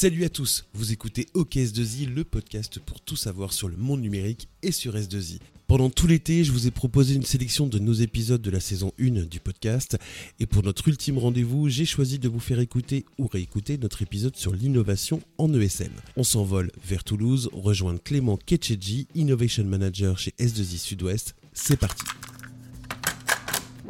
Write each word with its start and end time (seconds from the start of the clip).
Salut 0.00 0.24
à 0.24 0.28
tous, 0.28 0.64
vous 0.74 0.92
écoutez 0.92 1.26
OKS2I, 1.34 2.08
le 2.08 2.22
podcast 2.22 2.78
pour 2.78 3.00
tout 3.00 3.16
savoir 3.16 3.52
sur 3.52 3.68
le 3.68 3.76
monde 3.76 4.00
numérique 4.00 4.48
et 4.62 4.70
sur 4.70 4.94
S2I. 4.94 5.40
Pendant 5.66 5.90
tout 5.90 6.06
l'été, 6.06 6.44
je 6.44 6.52
vous 6.52 6.68
ai 6.68 6.70
proposé 6.70 7.16
une 7.16 7.24
sélection 7.24 7.66
de 7.66 7.80
nos 7.80 7.94
épisodes 7.94 8.40
de 8.40 8.50
la 8.52 8.60
saison 8.60 8.92
1 9.00 9.24
du 9.24 9.40
podcast 9.40 9.98
et 10.38 10.46
pour 10.46 10.62
notre 10.62 10.86
ultime 10.86 11.18
rendez-vous, 11.18 11.68
j'ai 11.68 11.84
choisi 11.84 12.20
de 12.20 12.28
vous 12.28 12.38
faire 12.38 12.60
écouter 12.60 13.06
ou 13.18 13.26
réécouter 13.26 13.76
notre 13.76 14.00
épisode 14.00 14.36
sur 14.36 14.54
l'innovation 14.54 15.20
en 15.36 15.52
ESN. 15.52 15.90
On 16.16 16.22
s'envole 16.22 16.70
vers 16.86 17.02
Toulouse, 17.02 17.50
rejoindre 17.52 18.00
Clément 18.00 18.36
Ketcheji, 18.36 19.08
Innovation 19.16 19.64
Manager 19.64 20.16
chez 20.16 20.32
S2I 20.38 20.78
Sud-Ouest. 20.78 21.34
C'est 21.54 21.76
parti. 21.76 22.04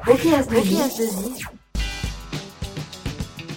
OKS2I. 0.07 1.45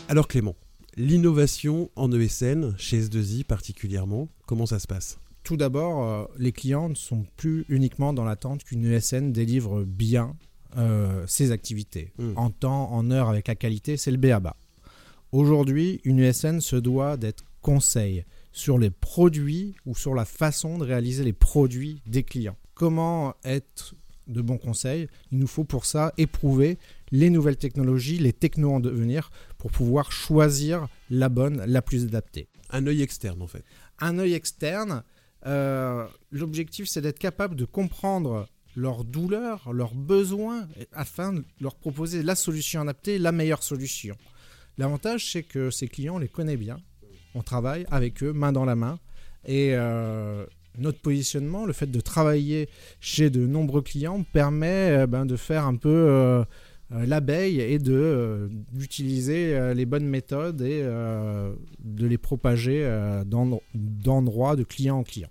Alors 0.09 0.27
Clément, 0.27 0.57
l'innovation 0.97 1.89
en 1.95 2.11
ESN, 2.11 2.75
chez 2.77 3.01
S2I 3.01 3.43
particulièrement, 3.43 4.29
comment 4.45 4.65
ça 4.65 4.79
se 4.79 4.87
passe? 4.87 5.19
Tout 5.43 5.57
d'abord, 5.57 6.03
euh, 6.03 6.25
les 6.37 6.51
clients 6.51 6.89
ne 6.89 6.95
sont 6.95 7.25
plus 7.37 7.65
uniquement 7.69 8.13
dans 8.13 8.23
l'attente 8.23 8.63
qu'une 8.63 8.85
ESN 8.85 9.31
délivre 9.31 9.83
bien 9.83 10.35
euh, 10.77 11.25
ses 11.27 11.51
activités. 11.51 12.13
Mm. 12.17 12.33
En 12.35 12.49
temps, 12.49 12.91
en 12.91 13.09
heure, 13.11 13.29
avec 13.29 13.47
la 13.47 13.55
qualité, 13.55 13.97
c'est 13.97 14.11
le 14.11 14.17
BABA. 14.17 14.55
Aujourd'hui, 15.31 16.01
une 16.03 16.19
ESN 16.19 16.59
se 16.59 16.75
doit 16.75 17.17
d'être 17.17 17.43
conseil 17.61 18.25
sur 18.51 18.77
les 18.77 18.89
produits 18.89 19.75
ou 19.85 19.95
sur 19.95 20.13
la 20.13 20.25
façon 20.25 20.77
de 20.77 20.83
réaliser 20.83 21.23
les 21.23 21.33
produits 21.33 22.01
des 22.05 22.23
clients. 22.23 22.57
Comment 22.73 23.35
être 23.43 23.95
de 24.27 24.41
bons 24.41 24.57
conseils? 24.57 25.07
Il 25.31 25.39
nous 25.39 25.47
faut 25.47 25.63
pour 25.63 25.85
ça 25.85 26.13
éprouver 26.17 26.77
les 27.11 27.29
nouvelles 27.29 27.57
technologies, 27.57 28.17
les 28.17 28.33
technos 28.33 28.73
en 28.73 28.79
devenir, 28.79 29.31
pour 29.61 29.69
pouvoir 29.69 30.11
choisir 30.11 30.87
la 31.11 31.29
bonne, 31.29 31.63
la 31.67 31.83
plus 31.83 32.03
adaptée. 32.05 32.47
Un 32.71 32.87
œil 32.87 33.03
externe 33.03 33.43
en 33.43 33.47
fait. 33.47 33.63
Un 33.99 34.17
œil 34.17 34.33
externe, 34.33 35.03
euh, 35.45 36.07
l'objectif 36.31 36.87
c'est 36.87 37.01
d'être 37.01 37.19
capable 37.19 37.55
de 37.55 37.65
comprendre 37.65 38.47
leurs 38.75 39.03
douleurs, 39.03 39.71
leurs 39.71 39.93
besoins, 39.93 40.67
afin 40.93 41.33
de 41.33 41.43
leur 41.59 41.75
proposer 41.75 42.23
la 42.23 42.33
solution 42.33 42.81
adaptée, 42.81 43.19
la 43.19 43.31
meilleure 43.31 43.61
solution. 43.61 44.15
L'avantage 44.79 45.31
c'est 45.31 45.43
que 45.43 45.69
ces 45.69 45.87
clients, 45.87 46.15
on 46.15 46.19
les 46.19 46.27
connaît 46.27 46.57
bien, 46.57 46.79
on 47.35 47.43
travaille 47.43 47.85
avec 47.91 48.23
eux 48.23 48.33
main 48.33 48.51
dans 48.51 48.65
la 48.65 48.75
main, 48.75 48.97
et 49.45 49.75
euh, 49.75 50.43
notre 50.79 51.01
positionnement, 51.01 51.67
le 51.67 51.73
fait 51.73 51.91
de 51.91 51.99
travailler 51.99 52.67
chez 52.99 53.29
de 53.29 53.45
nombreux 53.45 53.83
clients, 53.83 54.23
permet 54.23 55.03
euh, 55.03 55.05
ben, 55.05 55.27
de 55.27 55.35
faire 55.35 55.67
un 55.67 55.75
peu 55.75 56.43
l'abeille 56.91 57.59
et 57.61 57.79
de 57.79 57.93
euh, 57.93 58.47
d'utiliser 58.73 59.55
euh, 59.55 59.73
les 59.73 59.85
bonnes 59.85 60.07
méthodes 60.07 60.61
et 60.61 60.81
euh, 60.83 61.53
de 61.79 62.05
les 62.05 62.17
propager 62.17 62.83
euh, 62.83 63.23
d'en- 63.23 63.61
d'endroit 63.73 64.55
de 64.55 64.63
client 64.63 64.97
en 64.97 65.03
client. 65.03 65.29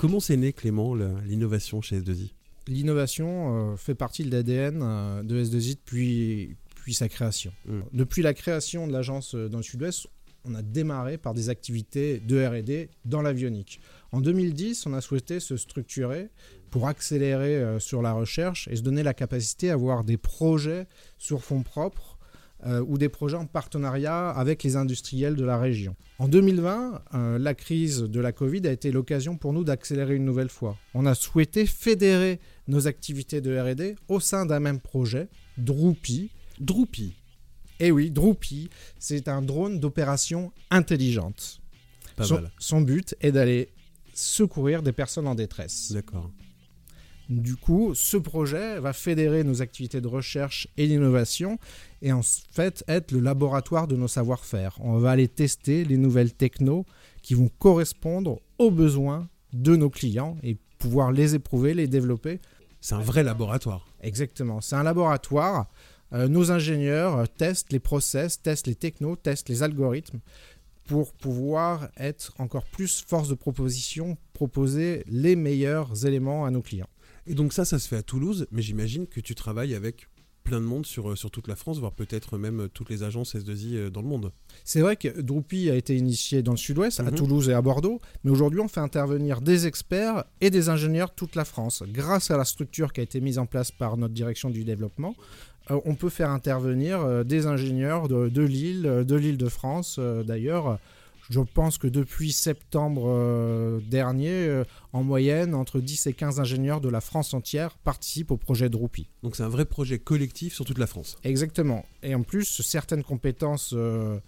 Comment 0.00 0.20
c'est 0.20 0.36
né 0.36 0.52
Clément 0.52 0.94
l'innovation 0.94 1.80
chez 1.80 2.00
S2I 2.00 2.32
L'innovation 2.68 3.72
euh, 3.72 3.76
fait 3.76 3.94
partie 3.94 4.24
de 4.24 4.30
l'ADN 4.30 4.80
euh, 4.82 5.22
de 5.22 5.42
S2I 5.42 5.76
depuis, 5.76 6.56
depuis 6.76 6.94
sa 6.94 7.08
création. 7.08 7.52
Mm. 7.66 7.80
Depuis 7.92 8.22
la 8.22 8.34
création 8.34 8.86
de 8.86 8.92
l'agence 8.92 9.34
euh, 9.34 9.48
dans 9.48 9.58
le 9.58 9.62
sud-ouest, 9.62 10.06
on 10.46 10.54
a 10.54 10.62
démarré 10.62 11.16
par 11.16 11.32
des 11.32 11.48
activités 11.48 12.20
de 12.20 12.44
R&D 12.44 12.90
dans 13.06 13.22
l'avionique. 13.22 13.80
En 14.12 14.20
2010, 14.20 14.86
on 14.86 14.92
a 14.92 15.00
souhaité 15.00 15.40
se 15.40 15.56
structurer 15.56 16.28
pour 16.74 16.88
accélérer 16.88 17.54
euh, 17.54 17.78
sur 17.78 18.02
la 18.02 18.12
recherche 18.12 18.66
et 18.66 18.74
se 18.74 18.82
donner 18.82 19.04
la 19.04 19.14
capacité 19.14 19.70
à 19.70 19.74
avoir 19.74 20.02
des 20.02 20.16
projets 20.16 20.88
sur 21.18 21.44
fonds 21.44 21.62
propres 21.62 22.18
euh, 22.66 22.84
ou 22.88 22.98
des 22.98 23.08
projets 23.08 23.36
en 23.36 23.46
partenariat 23.46 24.30
avec 24.30 24.64
les 24.64 24.74
industriels 24.74 25.36
de 25.36 25.44
la 25.44 25.56
région. 25.56 25.94
En 26.18 26.26
2020, 26.26 27.00
euh, 27.14 27.38
la 27.38 27.54
crise 27.54 28.00
de 28.00 28.18
la 28.18 28.32
Covid 28.32 28.66
a 28.66 28.72
été 28.72 28.90
l'occasion 28.90 29.36
pour 29.36 29.52
nous 29.52 29.62
d'accélérer 29.62 30.16
une 30.16 30.24
nouvelle 30.24 30.48
fois. 30.48 30.76
On 30.94 31.06
a 31.06 31.14
souhaité 31.14 31.64
fédérer 31.64 32.40
nos 32.66 32.88
activités 32.88 33.40
de 33.40 33.56
R&D 33.56 33.94
au 34.08 34.18
sein 34.18 34.44
d'un 34.44 34.58
même 34.58 34.80
projet, 34.80 35.28
Droopy. 35.56 36.32
Droopy. 36.58 37.14
Et 37.78 37.92
oui, 37.92 38.10
Droopy, 38.10 38.68
c'est 38.98 39.28
un 39.28 39.42
drone 39.42 39.78
d'opération 39.78 40.50
intelligente. 40.72 41.60
Pas 42.16 42.24
son, 42.24 42.34
mal. 42.34 42.50
son 42.58 42.80
but 42.80 43.14
est 43.20 43.30
d'aller 43.30 43.68
secourir 44.12 44.82
des 44.82 44.92
personnes 44.92 45.28
en 45.28 45.36
détresse. 45.36 45.92
D'accord. 45.92 46.32
Du 47.28 47.56
coup, 47.56 47.94
ce 47.94 48.16
projet 48.16 48.78
va 48.80 48.92
fédérer 48.92 49.44
nos 49.44 49.62
activités 49.62 50.00
de 50.00 50.08
recherche 50.08 50.68
et 50.76 50.86
d'innovation 50.86 51.58
et 52.02 52.12
en 52.12 52.20
fait 52.22 52.84
être 52.86 53.12
le 53.12 53.20
laboratoire 53.20 53.88
de 53.88 53.96
nos 53.96 54.08
savoir-faire. 54.08 54.76
On 54.80 54.98
va 54.98 55.12
aller 55.12 55.28
tester 55.28 55.84
les 55.84 55.96
nouvelles 55.96 56.34
technos 56.34 56.84
qui 57.22 57.34
vont 57.34 57.50
correspondre 57.58 58.40
aux 58.58 58.70
besoins 58.70 59.28
de 59.54 59.74
nos 59.74 59.88
clients 59.88 60.36
et 60.42 60.58
pouvoir 60.78 61.12
les 61.12 61.34
éprouver, 61.34 61.72
les 61.72 61.86
développer. 61.86 62.40
C'est 62.80 62.94
un 62.94 63.00
vrai 63.00 63.22
laboratoire. 63.22 63.86
Exactement, 64.02 64.60
c'est 64.60 64.76
un 64.76 64.82
laboratoire. 64.82 65.70
Euh, 66.12 66.28
nos 66.28 66.50
ingénieurs 66.50 67.16
euh, 67.16 67.24
testent 67.24 67.72
les 67.72 67.80
process, 67.80 68.42
testent 68.42 68.66
les 68.66 68.74
technos, 68.74 69.16
testent 69.16 69.48
les 69.48 69.62
algorithmes 69.62 70.20
pour 70.84 71.14
pouvoir 71.14 71.88
être 71.96 72.34
encore 72.38 72.66
plus 72.66 73.02
force 73.06 73.28
de 73.28 73.34
proposition, 73.34 74.18
proposer 74.34 75.02
les 75.06 75.34
meilleurs 75.34 76.04
éléments 76.04 76.44
à 76.44 76.50
nos 76.50 76.60
clients. 76.60 76.88
Et 77.26 77.34
donc 77.34 77.52
ça, 77.52 77.64
ça 77.64 77.78
se 77.78 77.88
fait 77.88 77.96
à 77.96 78.02
Toulouse, 78.02 78.46
mais 78.50 78.62
j'imagine 78.62 79.06
que 79.06 79.20
tu 79.20 79.34
travailles 79.34 79.74
avec 79.74 80.08
plein 80.44 80.60
de 80.60 80.66
monde 80.66 80.84
sur, 80.84 81.10
euh, 81.10 81.16
sur 81.16 81.30
toute 81.30 81.48
la 81.48 81.56
France, 81.56 81.78
voire 81.78 81.92
peut-être 81.92 82.36
même 82.36 82.60
euh, 82.60 82.68
toutes 82.68 82.90
les 82.90 83.02
agences 83.02 83.34
S2I 83.34 83.76
euh, 83.76 83.90
dans 83.90 84.02
le 84.02 84.08
monde. 84.08 84.30
C'est 84.62 84.82
vrai 84.82 84.96
que 84.96 85.08
Droopy 85.20 85.70
a 85.70 85.74
été 85.74 85.96
initié 85.96 86.42
dans 86.42 86.52
le 86.52 86.58
sud-ouest, 86.58 87.00
à 87.00 87.04
Mhm. 87.04 87.14
Toulouse 87.14 87.48
et 87.48 87.54
à 87.54 87.62
Bordeaux, 87.62 87.98
mais 88.22 88.30
aujourd'hui 88.30 88.60
on 88.60 88.68
fait 88.68 88.80
intervenir 88.80 89.40
des 89.40 89.66
experts 89.66 90.24
et 90.42 90.50
des 90.50 90.68
ingénieurs 90.68 91.14
toute 91.14 91.34
la 91.34 91.46
France. 91.46 91.82
Grâce 91.88 92.30
à 92.30 92.36
la 92.36 92.44
structure 92.44 92.92
qui 92.92 93.00
a 93.00 93.02
été 93.02 93.20
mise 93.22 93.38
en 93.38 93.46
place 93.46 93.72
par 93.72 93.96
notre 93.96 94.12
direction 94.12 94.50
du 94.50 94.64
développement, 94.64 95.16
on 95.70 95.94
peut 95.94 96.10
faire 96.10 96.28
intervenir 96.28 97.24
des 97.24 97.46
ingénieurs 97.46 98.06
de, 98.06 98.28
de 98.28 98.42
Lille, 98.42 98.82
de 98.82 99.16
l'île 99.16 99.38
de 99.38 99.48
France. 99.48 99.98
D'ailleurs, 99.98 100.78
je 101.30 101.40
pense 101.40 101.78
que 101.78 101.86
depuis 101.86 102.32
septembre 102.32 103.04
euh, 103.06 103.80
dernier, 103.88 104.30
euh, 104.30 104.64
en 104.92 105.02
moyenne, 105.02 105.54
entre 105.54 105.80
10 105.80 106.06
et 106.06 106.12
15 106.12 106.40
ingénieurs 106.40 106.80
de 106.80 106.88
la 106.88 107.00
France 107.00 107.34
entière 107.34 107.76
participent 107.78 108.30
au 108.30 108.36
projet 108.36 108.68
Droopy. 108.68 109.08
Donc 109.22 109.36
c'est 109.36 109.42
un 109.42 109.48
vrai 109.48 109.64
projet 109.64 109.98
collectif 109.98 110.54
sur 110.54 110.64
toute 110.64 110.78
la 110.78 110.86
France. 110.86 111.16
Exactement. 111.24 111.84
Et 112.02 112.14
en 112.14 112.22
plus, 112.22 112.62
certaines 112.62 113.04
compétences 113.04 113.72
euh, 113.74 114.18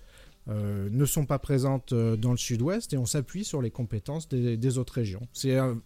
ne 0.46 1.04
sont 1.04 1.26
pas 1.26 1.38
présentes 1.38 1.92
dans 1.92 2.30
le 2.30 2.36
sud-ouest 2.36 2.92
et 2.92 2.98
on 2.98 3.06
s'appuie 3.06 3.44
sur 3.44 3.60
les 3.60 3.70
compétences 3.70 4.28
des, 4.28 4.56
des 4.56 4.78
autres 4.78 4.94
régions. 4.94 5.26
C'est 5.32 5.56
un, 5.56 5.78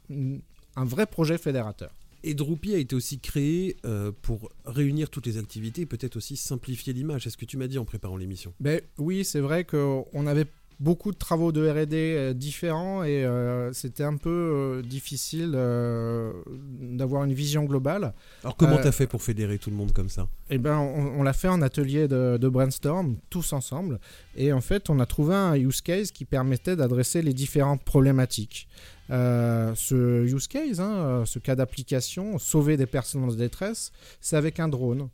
un 0.76 0.84
vrai 0.84 1.06
projet 1.06 1.38
fédérateur. 1.38 1.90
Et 2.22 2.34
Droopy 2.34 2.74
a 2.74 2.78
été 2.78 2.94
aussi 2.94 3.18
créé 3.18 3.76
euh, 3.86 4.12
pour 4.22 4.50
réunir 4.66 5.08
toutes 5.08 5.26
les 5.26 5.38
activités 5.38 5.82
et 5.82 5.86
peut-être 5.86 6.16
aussi 6.16 6.36
simplifier 6.36 6.92
l'image. 6.92 7.24
C'est 7.24 7.30
ce 7.30 7.36
que 7.36 7.46
tu 7.46 7.56
m'as 7.56 7.66
dit 7.66 7.78
en 7.78 7.84
préparant 7.84 8.16
l'émission? 8.16 8.52
Ben, 8.60 8.80
oui, 8.98 9.24
c'est 9.24 9.40
vrai 9.40 9.64
qu'on 9.64 10.26
avait 10.26 10.46
beaucoup 10.80 11.12
de 11.12 11.16
travaux 11.18 11.52
de 11.52 11.68
R&D 11.68 11.94
euh, 11.94 12.32
différents 12.32 13.04
et 13.04 13.22
euh, 13.24 13.70
c'était 13.74 14.02
un 14.02 14.16
peu 14.16 14.30
euh, 14.30 14.82
difficile 14.82 15.52
euh, 15.54 16.32
d'avoir 16.80 17.24
une 17.24 17.34
vision 17.34 17.64
globale. 17.64 18.14
Alors 18.42 18.56
comment 18.56 18.76
Euh, 18.78 18.82
t'as 18.82 18.90
fait 18.92 19.06
pour 19.06 19.22
fédérer 19.22 19.58
tout 19.58 19.68
le 19.70 19.76
monde 19.76 19.92
comme 19.92 20.08
ça? 20.08 20.26
Eh 20.48 20.56
ben, 20.58 20.78
on, 20.78 21.20
on 21.20 21.22
l'a 21.22 21.34
fait 21.34 21.48
en 21.48 21.60
atelier 21.60 22.08
de, 22.08 22.38
de 22.40 22.48
brainstorm, 22.48 23.16
tous 23.28 23.52
ensemble. 23.52 24.00
Et 24.36 24.52
en 24.54 24.62
fait, 24.62 24.88
on 24.90 24.98
a 25.00 25.06
trouvé 25.06 25.34
un 25.34 25.54
use 25.54 25.82
case 25.82 26.10
qui 26.10 26.24
permettait 26.24 26.76
d'adresser 26.76 27.20
les 27.22 27.34
différentes 27.34 27.82
problématiques. 27.84 28.66
Ce 29.10 30.24
use 30.24 30.46
case, 30.46 30.80
hein, 30.80 31.24
ce 31.26 31.38
cas 31.40 31.56
d'application, 31.56 32.38
sauver 32.38 32.76
des 32.76 32.86
personnes 32.86 33.24
en 33.24 33.28
détresse, 33.28 33.92
c'est 34.20 34.36
avec 34.36 34.60
un 34.60 34.68
drone. 34.68 35.08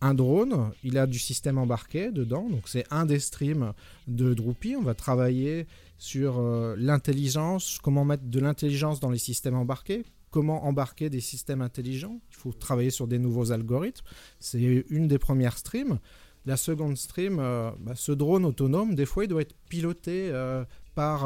Un 0.00 0.14
drone, 0.14 0.70
il 0.84 0.96
a 0.96 1.06
du 1.06 1.18
système 1.18 1.58
embarqué 1.58 2.12
dedans, 2.12 2.48
donc 2.48 2.68
c'est 2.68 2.84
un 2.92 3.04
des 3.04 3.18
streams 3.18 3.72
de 4.06 4.32
Droopy. 4.32 4.76
On 4.76 4.82
va 4.82 4.94
travailler 4.94 5.66
sur 5.98 6.38
euh, 6.38 6.76
l'intelligence, 6.78 7.78
comment 7.82 8.04
mettre 8.04 8.22
de 8.24 8.38
l'intelligence 8.38 9.00
dans 9.00 9.10
les 9.10 9.18
systèmes 9.18 9.56
embarqués, 9.56 10.04
comment 10.30 10.66
embarquer 10.66 11.10
des 11.10 11.20
systèmes 11.20 11.62
intelligents. 11.62 12.20
Il 12.30 12.36
faut 12.36 12.52
travailler 12.52 12.90
sur 12.90 13.08
des 13.08 13.18
nouveaux 13.18 13.50
algorithmes. 13.50 14.04
C'est 14.38 14.60
une 14.88 15.08
des 15.08 15.18
premières 15.18 15.58
streams. 15.58 15.98
La 16.46 16.56
seconde 16.56 16.96
stream, 16.96 17.38
euh, 17.40 17.72
bah, 17.80 17.94
ce 17.96 18.12
drone 18.12 18.44
autonome, 18.44 18.94
des 18.94 19.04
fois, 19.04 19.24
il 19.24 19.28
doit 19.28 19.42
être 19.42 19.56
piloté 19.68 20.30
euh, 20.30 20.64
par 20.94 21.24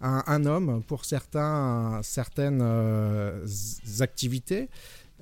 un, 0.00 0.46
homme 0.46 0.82
pour 0.86 1.04
certains, 1.04 2.00
certaines 2.02 2.62
activités. 4.00 4.68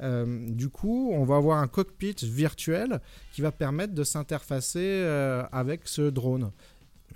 Euh, 0.01 0.49
du 0.49 0.69
coup, 0.69 1.11
on 1.13 1.25
va 1.25 1.37
avoir 1.37 1.59
un 1.59 1.69
cockpit 1.69 2.17
virtuel 2.23 3.01
qui 3.33 3.43
va 3.43 3.53
permettre 3.53 3.95
de 3.95 4.05
s'interfacer 4.05 4.81
euh, 4.81 5.45
avec 5.53 5.83
ce 5.85 6.03
drone. 6.03 6.51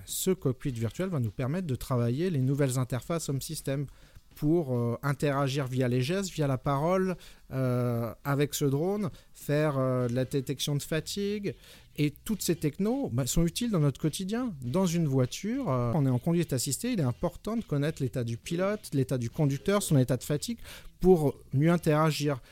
Ce 0.04 0.30
cockpit 0.30 0.72
virtuel 0.72 1.08
va 1.08 1.20
nous 1.20 1.30
permettre 1.30 1.66
de 1.66 1.74
travailler 1.74 2.30
les 2.30 2.40
nouvelles 2.40 2.78
interfaces 2.78 3.28
home 3.28 3.40
system. 3.40 3.86
pour 4.34 4.76
euh, 4.76 4.98
interagir 5.02 5.66
via 5.66 5.88
les 5.88 6.02
gestes, 6.02 6.30
via 6.30 6.46
la 6.46 6.58
parole 6.58 7.16
avec 7.48 8.52
ce 8.52 8.66
drone, 8.66 9.08
faire 9.32 9.76
de 9.76 10.14
la 10.14 10.26
détection 10.26 10.76
de 10.76 10.82
fatigue. 10.82 11.54
Et 11.96 12.12
toutes 12.26 12.42
ces 12.42 12.56
technos 12.56 13.08
bah, 13.10 13.26
sont 13.26 13.46
utiles 13.46 13.70
dans 13.70 13.80
notre 13.80 13.98
quotidien. 13.98 14.52
Dans 14.62 14.84
une 14.84 15.06
voiture, 15.06 15.68
on 15.68 16.04
est 16.04 16.10
en 16.10 16.18
conduite 16.18 16.52
assistée, 16.52 16.92
il 16.92 17.00
est 17.00 17.04
important 17.04 17.56
de 17.56 17.64
connaître 17.64 18.02
l'état 18.02 18.24
du 18.24 18.36
pilote, 18.36 18.90
l'état 18.92 19.16
du 19.16 19.30
conducteur, 19.30 19.82
son 19.82 19.96
état 19.96 20.18
de 20.18 20.24
fatigue 20.24 20.58
pour 21.00 21.34
mieux 21.54 21.70
interagir. 21.70 22.42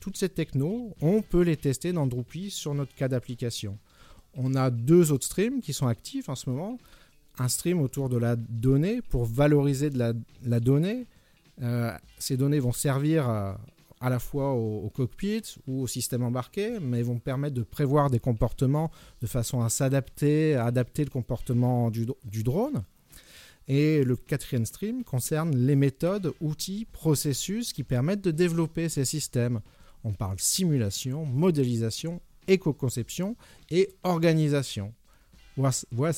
Toutes 0.00 0.16
ces 0.16 0.28
technos, 0.28 0.94
on 1.00 1.22
peut 1.22 1.42
les 1.42 1.56
tester 1.56 1.92
dans 1.92 2.06
Drupal 2.06 2.50
sur 2.50 2.74
notre 2.74 2.94
cas 2.94 3.08
d'application. 3.08 3.78
On 4.34 4.54
a 4.54 4.70
deux 4.70 5.12
autres 5.12 5.26
streams 5.26 5.60
qui 5.60 5.72
sont 5.72 5.86
actifs 5.86 6.28
en 6.28 6.34
ce 6.34 6.50
moment. 6.50 6.78
Un 7.38 7.48
stream 7.48 7.80
autour 7.80 8.08
de 8.08 8.16
la 8.16 8.36
donnée 8.36 9.02
pour 9.02 9.24
valoriser 9.24 9.90
de 9.90 9.98
la 9.98 10.60
donnée 10.60 11.06
euh, 11.62 11.92
ces 12.18 12.36
données 12.36 12.58
vont 12.60 12.72
servir 12.72 13.28
à, 13.28 13.58
la 14.10 14.18
fois 14.18 14.52
au, 14.52 14.90
cockpit 14.94 15.42
ou 15.66 15.82
au 15.82 15.86
système 15.86 16.22
embarqué, 16.22 16.78
mais 16.80 17.02
vont 17.02 17.18
permettre 17.18 17.54
de 17.54 17.62
prévoir 17.62 18.10
des 18.10 18.20
comportements 18.20 18.90
de 19.22 19.26
façon 19.26 19.62
à 19.62 19.68
s'adapter, 19.68 20.54
à 20.54 20.66
adapter 20.66 21.04
le 21.04 21.10
comportement 21.10 21.90
du, 21.90 22.06
drone. 22.42 22.82
Et 23.68 24.04
le 24.04 24.16
quatrième 24.16 24.64
stream 24.64 25.02
concerne 25.02 25.56
les 25.56 25.76
méthodes, 25.76 26.32
outils, 26.40 26.86
processus 26.92 27.72
qui 27.72 27.82
permettent 27.82 28.22
de 28.22 28.30
développer 28.30 28.88
ces 28.88 29.04
systèmes. 29.04 29.60
On 30.04 30.12
parle 30.12 30.38
simulation, 30.38 31.24
modélisation, 31.24 32.20
éco-conception 32.46 33.36
et 33.70 33.90
organisation. 34.04 34.94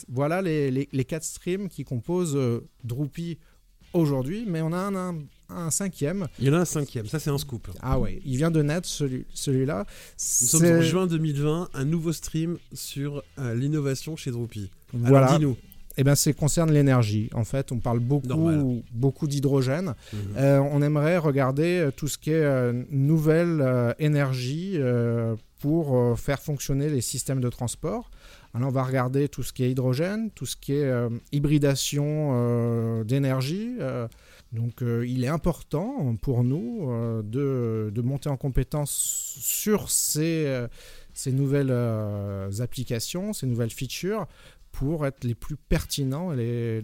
Voilà 0.08 0.42
les, 0.42 1.04
quatre 1.06 1.24
streams 1.24 1.68
qui 1.68 1.84
composent 1.84 2.36
euh, 2.36 2.68
aujourd'hui, 3.92 4.44
mais 4.46 4.60
on 4.62 4.72
a 4.72 5.12
un, 5.48 5.70
cinquième. 5.70 6.28
Il 6.38 6.46
y 6.46 6.50
en 6.50 6.54
a 6.54 6.58
un 6.58 6.64
cinquième, 6.64 7.06
ça 7.06 7.18
c'est 7.18 7.30
un 7.30 7.38
scoop. 7.38 7.68
Ah 7.80 7.98
ouais, 7.98 8.20
il 8.24 8.36
vient 8.36 8.50
de 8.50 8.62
naître 8.62 8.88
celui, 8.88 9.26
celui-là. 9.32 9.86
Nous 9.86 10.46
sommes 10.46 10.66
en 10.66 10.82
juin 10.82 11.06
2020, 11.06 11.70
un 11.72 11.84
nouveau 11.84 12.12
stream 12.12 12.58
sur 12.72 13.22
euh, 13.38 13.54
l'innovation 13.54 14.16
chez 14.16 14.30
Drupal. 14.30 14.68
Voilà. 14.92 15.38
dis-nous. 15.38 15.56
Eh 15.98 16.04
ben, 16.04 16.14
c'est 16.14 16.32
concerne 16.32 16.72
l'énergie. 16.72 17.28
En 17.34 17.44
fait, 17.44 17.72
on 17.72 17.78
parle 17.78 17.98
beaucoup, 17.98 18.82
beaucoup 18.92 19.26
d'hydrogène. 19.26 19.94
Mhm. 20.12 20.18
Euh, 20.36 20.58
on 20.60 20.80
aimerait 20.80 21.18
regarder 21.18 21.78
euh, 21.78 21.90
tout 21.90 22.08
ce 22.08 22.16
qui 22.16 22.30
est 22.30 22.72
nouvelle 22.90 23.94
énergie 23.98 24.78
pour 25.58 26.18
faire 26.18 26.40
fonctionner 26.40 26.88
les 26.88 27.00
systèmes 27.00 27.40
de 27.40 27.48
transport. 27.50 28.10
Alors 28.54 28.68
on 28.68 28.72
va 28.72 28.82
regarder 28.82 29.28
tout 29.28 29.42
ce 29.42 29.52
qui 29.52 29.64
est 29.64 29.70
hydrogène, 29.70 30.30
tout 30.30 30.46
ce 30.46 30.56
qui 30.56 30.72
est 30.72 30.84
euh, 30.84 31.10
hybridation 31.32 32.30
euh, 32.32 33.04
d'énergie. 33.04 33.76
Euh, 33.80 34.08
donc 34.52 34.80
il 34.80 35.24
est 35.24 35.28
important 35.28 36.16
pour 36.22 36.42
nous 36.42 36.90
de, 37.22 37.92
monter 38.02 38.30
en 38.30 38.38
compétence 38.38 38.90
sur 39.38 39.90
ces, 39.90 40.66
ces 41.12 41.32
nouvelles 41.32 41.70
applications, 42.60 43.34
ces 43.34 43.46
nouvelles 43.46 43.68
features 43.68 44.26
pour 44.72 45.06
être 45.06 45.24
les 45.24 45.34
plus 45.34 45.56
pertinents 45.56 46.32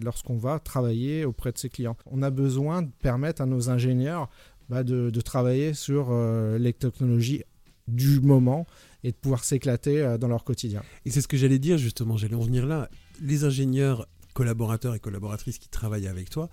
lorsqu'on 0.01 0.37
va 0.37 0.59
travailler 0.59 1.25
auprès 1.25 1.51
de 1.51 1.57
ses 1.57 1.69
clients. 1.69 1.97
On 2.05 2.21
a 2.21 2.29
besoin 2.29 2.81
de 2.81 2.91
permettre 3.01 3.41
à 3.41 3.45
nos 3.45 3.69
ingénieurs 3.69 4.29
bah, 4.69 4.83
de, 4.83 5.09
de, 5.09 5.21
travailler 5.21 5.73
sur 5.73 6.11
les 6.57 6.73
technologies 6.73 7.43
du 7.87 8.19
moment 8.19 8.65
et 9.03 9.11
de 9.11 9.15
pouvoir 9.15 9.43
s'éclater 9.43 10.01
euh, 10.01 10.17
dans 10.17 10.27
leur 10.27 10.43
quotidien. 10.43 10.83
Et 11.05 11.11
c'est 11.11 11.21
ce 11.21 11.27
que 11.27 11.37
j'allais 11.37 11.59
dire 11.59 11.77
justement, 11.77 12.17
j'allais 12.17 12.35
en 12.35 12.41
venir 12.41 12.65
là. 12.65 12.89
Les 13.21 13.43
ingénieurs, 13.43 14.07
collaborateurs 14.33 14.95
et 14.95 14.99
collaboratrices 14.99 15.59
qui 15.59 15.69
travaillent 15.69 16.07
avec 16.07 16.29
toi, 16.29 16.49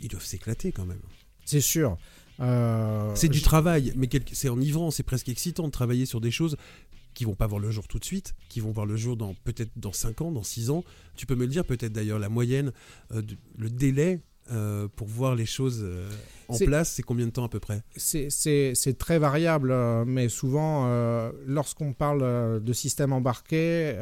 ils 0.00 0.08
doivent 0.08 0.24
s'éclater 0.24 0.72
quand 0.72 0.86
même. 0.86 1.02
C'est 1.44 1.60
sûr. 1.60 1.98
Euh, 2.40 3.12
c'est 3.14 3.28
du 3.28 3.42
travail, 3.42 3.92
mais 3.96 4.08
c'est 4.32 4.48
enivrant, 4.48 4.90
c'est 4.90 5.02
presque 5.02 5.28
excitant 5.28 5.66
de 5.66 5.72
travailler 5.72 6.06
sur 6.06 6.22
des 6.22 6.30
choses 6.30 6.56
qui 7.14 7.24
vont 7.24 7.34
pas 7.34 7.46
voir 7.46 7.60
le 7.60 7.70
jour 7.70 7.88
tout 7.88 7.98
de 7.98 8.04
suite, 8.04 8.34
qui 8.48 8.60
vont 8.60 8.70
voir 8.70 8.86
le 8.86 8.96
jour 8.96 9.16
dans 9.16 9.34
peut-être 9.44 9.72
dans 9.76 9.92
5 9.92 10.20
ans, 10.22 10.30
dans 10.30 10.42
6 10.42 10.70
ans. 10.70 10.84
Tu 11.16 11.26
peux 11.26 11.34
me 11.34 11.42
le 11.42 11.48
dire 11.48 11.64
peut-être 11.64 11.92
d'ailleurs 11.92 12.18
la 12.18 12.28
moyenne, 12.28 12.72
euh, 13.12 13.22
le 13.58 13.70
délai 13.70 14.20
euh, 14.52 14.88
pour 14.96 15.06
voir 15.06 15.36
les 15.36 15.46
choses 15.46 15.80
euh, 15.84 16.10
en 16.48 16.58
place, 16.58 16.94
c'est 16.94 17.04
combien 17.04 17.26
de 17.26 17.30
temps 17.30 17.44
à 17.44 17.48
peu 17.48 17.60
près? 17.60 17.82
C'est 17.96 18.98
très 18.98 19.18
variable, 19.18 19.70
euh, 19.70 20.04
mais 20.04 20.28
souvent, 20.28 20.88
lorsqu'on 21.46 21.92
parle 21.92 22.60
de 22.62 22.72
système 22.72 23.12
embarqué, 23.12 23.94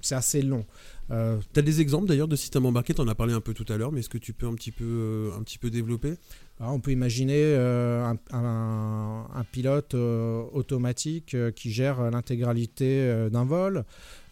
c'est 0.00 0.14
assez 0.14 0.42
long. 0.42 0.64
tu 1.08 1.14
as 1.14 1.62
des 1.62 1.80
exemples 1.80 2.06
d'ailleurs 2.06 2.28
de 2.28 2.36
systèmes 2.36 2.66
embarqués, 2.66 2.94
tu 2.94 3.00
en 3.00 3.08
as 3.08 3.14
parlé 3.16 3.32
un 3.32 3.40
peu 3.40 3.52
tout 3.52 3.70
à 3.72 3.76
l'heure, 3.76 3.90
mais 3.90 4.00
est-ce 4.00 4.08
que 4.08 4.18
tu 4.18 4.32
peux 4.32 4.46
un 4.46 4.54
petit 4.54 4.72
peu, 4.72 5.32
un 5.36 5.42
petit 5.42 5.58
peu 5.58 5.70
développer? 5.70 6.14
On 6.60 6.78
peut 6.80 6.92
imaginer 6.92 7.56
un, 7.56 8.16
un, 8.32 9.44
pilote 9.50 9.94
automatique 9.94 11.36
qui 11.54 11.70
gère 11.72 12.10
l'intégralité 12.10 13.28
d'un 13.30 13.44
vol. 13.44 13.84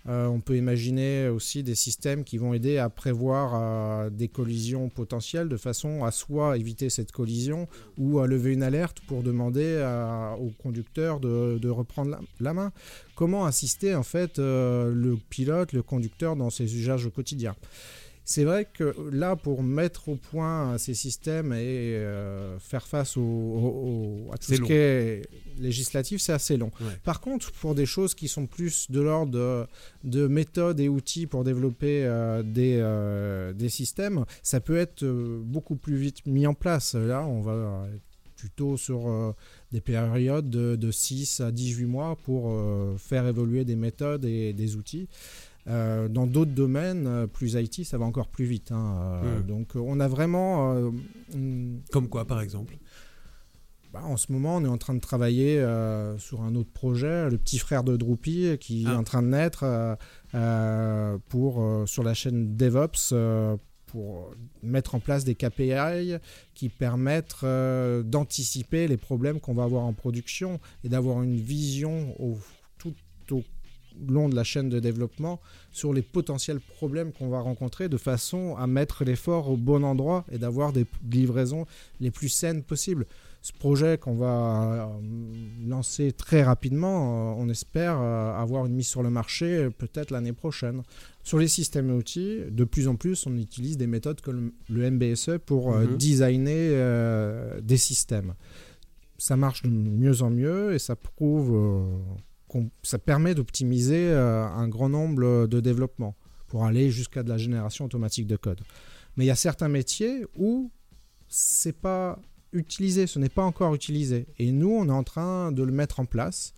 Euh, 0.08 0.26
on 0.26 0.40
peut 0.40 0.56
imaginer 0.56 1.28
aussi 1.28 1.62
des 1.62 1.76
systèmes 1.76 2.24
qui 2.24 2.36
vont 2.36 2.54
aider 2.54 2.78
à 2.78 2.88
prévoir 2.90 3.52
euh, 3.54 4.10
des 4.10 4.26
collisions 4.26 4.88
potentielles 4.88 5.48
de 5.48 5.56
façon 5.56 6.04
à 6.04 6.10
soit 6.10 6.58
éviter 6.58 6.90
cette 6.90 7.12
collision 7.12 7.68
ou 7.98 8.18
à 8.18 8.26
lever 8.26 8.52
une 8.52 8.64
alerte 8.64 8.98
pour 9.06 9.22
demander 9.22 9.62
au 10.40 10.50
conducteur 10.62 11.20
de, 11.20 11.68
reprendre 11.68 12.18
la, 12.40 12.54
main. 12.54 12.72
Comment 13.14 13.44
assister 13.44 13.94
en 13.94 14.02
fait 14.02 14.38
euh, 14.38 14.92
le 14.92 15.16
pilote, 15.16 15.72
le 15.72 15.82
conducteur 15.82 16.34
dans 16.34 16.50
ses 16.50 16.76
usages 16.76 17.06
au 17.06 17.10
quotidien? 17.10 17.54
C'est 18.24 18.44
vrai 18.44 18.68
que 18.72 18.94
là, 19.10 19.34
pour 19.34 19.64
mettre 19.64 20.08
au 20.08 20.14
point 20.14 20.78
ces 20.78 20.94
systèmes 20.94 21.52
et 21.52 21.96
euh, 21.96 22.56
faire 22.60 22.86
face 22.86 23.16
au, 23.16 24.28
à 24.32 24.38
tout 24.38 24.54
ce 24.54 24.60
qui 24.60 24.72
est 24.72 25.22
législatif, 25.58 26.20
c'est 26.20 26.32
assez 26.32 26.56
long. 26.56 26.70
Par 27.02 27.20
contre, 27.20 27.50
pour 27.52 27.74
des 27.74 27.86
choses 27.86 28.14
qui 28.14 28.28
sont 28.28 28.46
plus 28.46 28.90
de 28.90 29.00
l'ordre 29.00 29.68
de, 30.04 30.26
méthodes 30.28 30.78
et 30.78 30.88
outils 30.88 31.26
pour 31.26 31.42
développer 31.42 32.04
euh, 32.04 32.42
des, 32.44 32.78
euh, 32.80 33.52
des, 33.52 33.68
systèmes, 33.68 34.24
ça 34.42 34.60
peut 34.60 34.76
être 34.76 35.04
beaucoup 35.04 35.76
plus 35.76 35.96
vite 35.96 36.24
mis 36.24 36.46
en 36.46 36.54
place. 36.54 36.94
Là, 36.94 37.26
on 37.26 37.40
va 37.40 37.86
plutôt 38.36 38.76
sur 38.76 39.34
des 39.72 39.80
périodes 39.80 40.48
de, 40.48 40.76
de, 40.76 40.90
6 40.90 41.40
à 41.40 41.50
18 41.50 41.86
mois 41.86 42.16
pour 42.24 42.52
faire 42.98 43.26
évoluer 43.26 43.64
des 43.64 43.76
méthodes 43.76 44.24
et 44.24 44.52
des 44.52 44.76
outils. 44.76 45.08
Euh, 45.68 46.08
dans 46.08 46.26
d'autres 46.26 46.50
domaines, 46.50 47.06
euh, 47.06 47.26
plus 47.26 47.54
IT, 47.54 47.84
ça 47.84 47.98
va 47.98 48.04
encore 48.04 48.28
plus 48.28 48.44
vite. 48.44 48.72
Hein, 48.72 49.20
euh, 49.24 49.38
hmm. 49.38 49.46
Donc 49.46 49.72
on 49.74 50.00
a 50.00 50.08
vraiment... 50.08 50.92
Comme 51.90 52.08
quoi 52.08 52.24
par 52.26 52.40
exemple? 52.40 52.76
Bah, 53.92 54.02
en 54.04 54.16
ce 54.16 54.32
moment, 54.32 54.56
on 54.56 54.64
est 54.64 54.68
en 54.68 54.78
train 54.78 54.94
de 54.94 55.00
travailler 55.00 55.62
sur 56.18 56.42
un 56.42 56.54
autre 56.54 56.72
projet, 56.72 57.28
le 57.28 57.36
petit 57.36 57.58
frère 57.58 57.84
de 57.84 57.96
Drupal, 57.96 58.58
qui 58.58 58.84
est 58.84 58.88
ah. 58.88 58.98
en 58.98 59.04
train 59.04 59.22
de 59.22 59.28
naître 59.28 59.66
pour, 61.28 61.82
sur 61.86 62.02
la 62.02 62.14
chaîne 62.14 62.56
DevOps 62.56 63.14
pour 63.86 64.30
mettre 64.62 64.94
en 64.94 65.00
place 65.00 65.24
des 65.24 65.34
KPI 65.34 66.16
qui 66.54 66.70
permettent 66.70 67.44
d'anticiper 67.44 68.88
les 68.88 68.96
problèmes 68.96 69.40
qu'on 69.40 69.52
va 69.52 69.64
avoir 69.64 69.84
en 69.84 69.92
production 69.92 70.58
et 70.84 70.88
d'avoir 70.88 71.22
une 71.22 71.36
vision 71.36 72.16
au 72.18 72.38
long 74.08 74.28
de 74.28 74.34
la 74.34 74.44
chaîne 74.44 74.68
de 74.68 74.80
développement 74.80 75.40
sur 75.72 75.92
les 75.92 76.02
potentiels 76.02 76.60
problèmes 76.60 77.12
qu'on 77.12 77.28
va 77.28 77.40
rencontrer 77.40 77.88
de 77.88 77.96
façon 77.96 78.56
à 78.56 78.66
mettre 78.66 79.04
l'effort 79.04 79.50
au 79.50 79.56
bon 79.56 79.84
endroit 79.84 80.24
et 80.30 80.38
d'avoir 80.38 80.72
des 80.72 80.86
livraisons 81.10 81.66
les 82.00 82.10
plus 82.10 82.28
saines 82.28 82.62
possibles. 82.62 83.06
Ce 83.42 83.52
projet 83.52 83.98
qu'on 83.98 84.14
va 84.14 84.88
euh, 84.88 85.66
lancer 85.66 86.12
très 86.12 86.44
rapidement, 86.44 87.32
euh, 87.32 87.42
on 87.42 87.48
espère 87.48 87.98
euh, 88.00 88.32
avoir 88.40 88.66
une 88.66 88.74
mise 88.74 88.86
sur 88.86 89.02
le 89.02 89.10
marché 89.10 89.68
peut-être 89.76 90.12
l'année 90.12 90.32
prochaine. 90.32 90.82
Sur 91.24 91.38
les 91.38 91.48
systèmes 91.48 91.90
et 91.90 91.92
outils, 91.92 92.38
de 92.48 92.62
plus 92.62 92.86
en 92.86 92.94
plus, 92.94 93.26
on 93.26 93.36
utilise 93.36 93.76
des 93.76 93.88
méthodes 93.88 94.20
comme 94.20 94.52
le 94.68 94.88
MBSE 94.88 95.38
pour 95.44 95.72
mhm. 95.76 95.96
designer 95.96 97.60
des 97.60 97.76
systèmes. 97.76 98.34
Ça 99.18 99.36
marche 99.36 99.62
de 99.62 99.70
mieux 99.70 100.22
en 100.22 100.30
mieux 100.30 100.72
et 100.74 100.78
ça 100.78 100.94
prouve 100.94 101.56
ça 102.82 102.98
permet 102.98 103.34
d'optimiser 103.34 104.08
euh, 104.08 104.44
un 104.44 104.68
grand 104.68 104.88
nombre 104.88 105.46
de 105.46 105.60
développements 105.60 106.14
pour 106.48 106.64
aller 106.64 106.90
jusqu'à 106.90 107.22
de 107.22 107.28
la 107.28 107.38
génération 107.38 107.84
automatique 107.84 108.26
de 108.26 108.36
code. 108.36 108.60
Mais 109.16 109.24
il 109.24 109.28
y 109.28 109.30
a 109.30 109.36
certains 109.36 109.68
métiers 109.68 110.24
où 110.36 110.70
c'est 111.28 111.78
pas 111.78 112.18
utilisé, 112.52 113.06
ce 113.06 113.18
n'est 113.18 113.28
pas 113.28 113.44
encore 113.44 113.74
utilisé. 113.74 114.26
Et 114.38 114.52
nous, 114.52 114.70
on 114.70 114.88
est 114.88 114.92
en 114.92 115.02
train 115.02 115.52
de 115.52 115.62
le 115.62 115.72
mettre 115.72 116.00
en 116.00 116.04
place, 116.04 116.52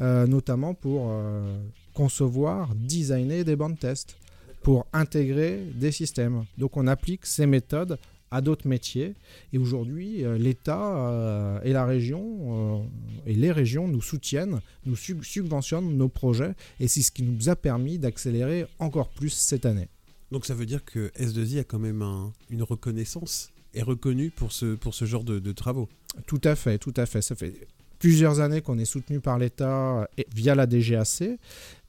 euh, 0.00 0.26
notamment 0.26 0.74
pour 0.74 1.08
euh, 1.10 1.58
concevoir, 1.94 2.74
designer 2.74 3.44
des 3.44 3.56
bandes 3.56 3.78
tests, 3.78 4.16
pour 4.62 4.86
intégrer 4.92 5.60
des 5.74 5.92
systèmes. 5.92 6.44
Donc 6.58 6.76
on 6.76 6.86
applique 6.86 7.24
ces 7.24 7.46
méthodes 7.46 7.98
à 8.30 8.40
d'autres 8.40 8.68
métiers. 8.68 9.14
Et 9.52 9.58
aujourd'hui, 9.58 10.24
euh, 10.24 10.38
l'État 10.38 11.08
euh, 11.10 11.60
et 11.62 11.72
la 11.72 11.84
région 11.84 12.82
euh, 12.82 12.84
et 13.26 13.34
les 13.34 13.52
régions 13.52 13.88
nous 13.88 14.02
soutiennent, 14.02 14.60
nous 14.84 14.96
subventionnent 14.96 15.96
nos 15.96 16.08
projets, 16.08 16.54
et 16.80 16.88
c'est 16.88 17.02
ce 17.02 17.12
qui 17.12 17.22
nous 17.22 17.48
a 17.48 17.56
permis 17.56 17.98
d'accélérer 17.98 18.66
encore 18.78 19.08
plus 19.08 19.30
cette 19.30 19.66
année. 19.66 19.88
Donc 20.32 20.44
ça 20.44 20.54
veut 20.54 20.66
dire 20.66 20.84
que 20.84 21.12
S2I 21.18 21.60
a 21.60 21.64
quand 21.64 21.78
même 21.78 22.04
une 22.50 22.62
reconnaissance 22.62 23.50
est 23.74 23.82
reconnu 23.82 24.30
pour 24.30 24.52
ce, 24.52 24.74
pour 24.74 24.94
ce 24.94 25.04
genre 25.04 25.22
de, 25.22 25.52
travaux. 25.52 25.88
Tout 26.26 26.40
à 26.44 26.56
fait, 26.56 26.78
tout 26.78 26.94
à 26.96 27.06
fait. 27.06 27.22
Ça 27.22 27.34
fait 27.34 27.68
plusieurs 27.98 28.40
années 28.40 28.60
qu'on 28.60 28.78
est 28.78 28.84
soutenu 28.84 29.20
par 29.20 29.38
l'État 29.38 30.08
via 30.34 30.54
la 30.54 30.66
DGAC. 30.66 31.38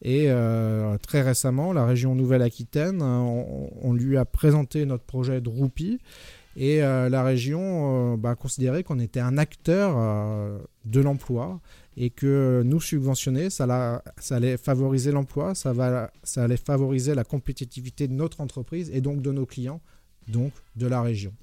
Et 0.02 0.26
euh, 0.30 0.98
très 1.00 1.22
récemment, 1.22 1.74
la 1.74 1.86
région 1.86 2.16
Nouvelle-Aquitaine, 2.16 3.02
on, 3.02 3.94
lui 3.94 4.18
a 4.18 4.26
présenté 4.26 4.86
notre 4.86 5.04
projet 5.04 5.42
de 5.42 5.50
Roupi. 5.50 6.00
Et 6.56 6.82
euh, 6.82 7.08
la 7.10 7.24
région 7.24 8.14
euh, 8.14 8.18
bah, 8.18 8.32
a 8.32 8.36
considéré 8.36 8.84
qu'on 8.84 9.00
était 9.00 9.20
un 9.20 9.38
acteur 9.38 9.96
de 10.86 11.00
l'emploi 11.00 11.60
et 11.98 12.10
que 12.10 12.62
nous 12.64 12.80
subventionner, 12.80 13.50
ça, 13.50 14.04
ça 14.20 14.36
allait 14.36 14.58
favoriser 14.58 15.12
l'emploi, 15.12 15.56
ça, 15.56 15.74
ça 16.24 16.44
allait 16.44 16.58
favoriser 16.58 17.16
la 17.16 17.24
compétitivité 17.24 18.08
de 18.08 18.14
notre 18.14 18.42
entreprise 18.42 18.92
et 18.94 19.02
donc 19.02 19.22
de 19.22 19.32
nos 19.32 19.48
clients, 19.48 19.82
donc 20.28 20.52
de 20.76 20.86
la 20.86 21.02
région. 21.02 21.34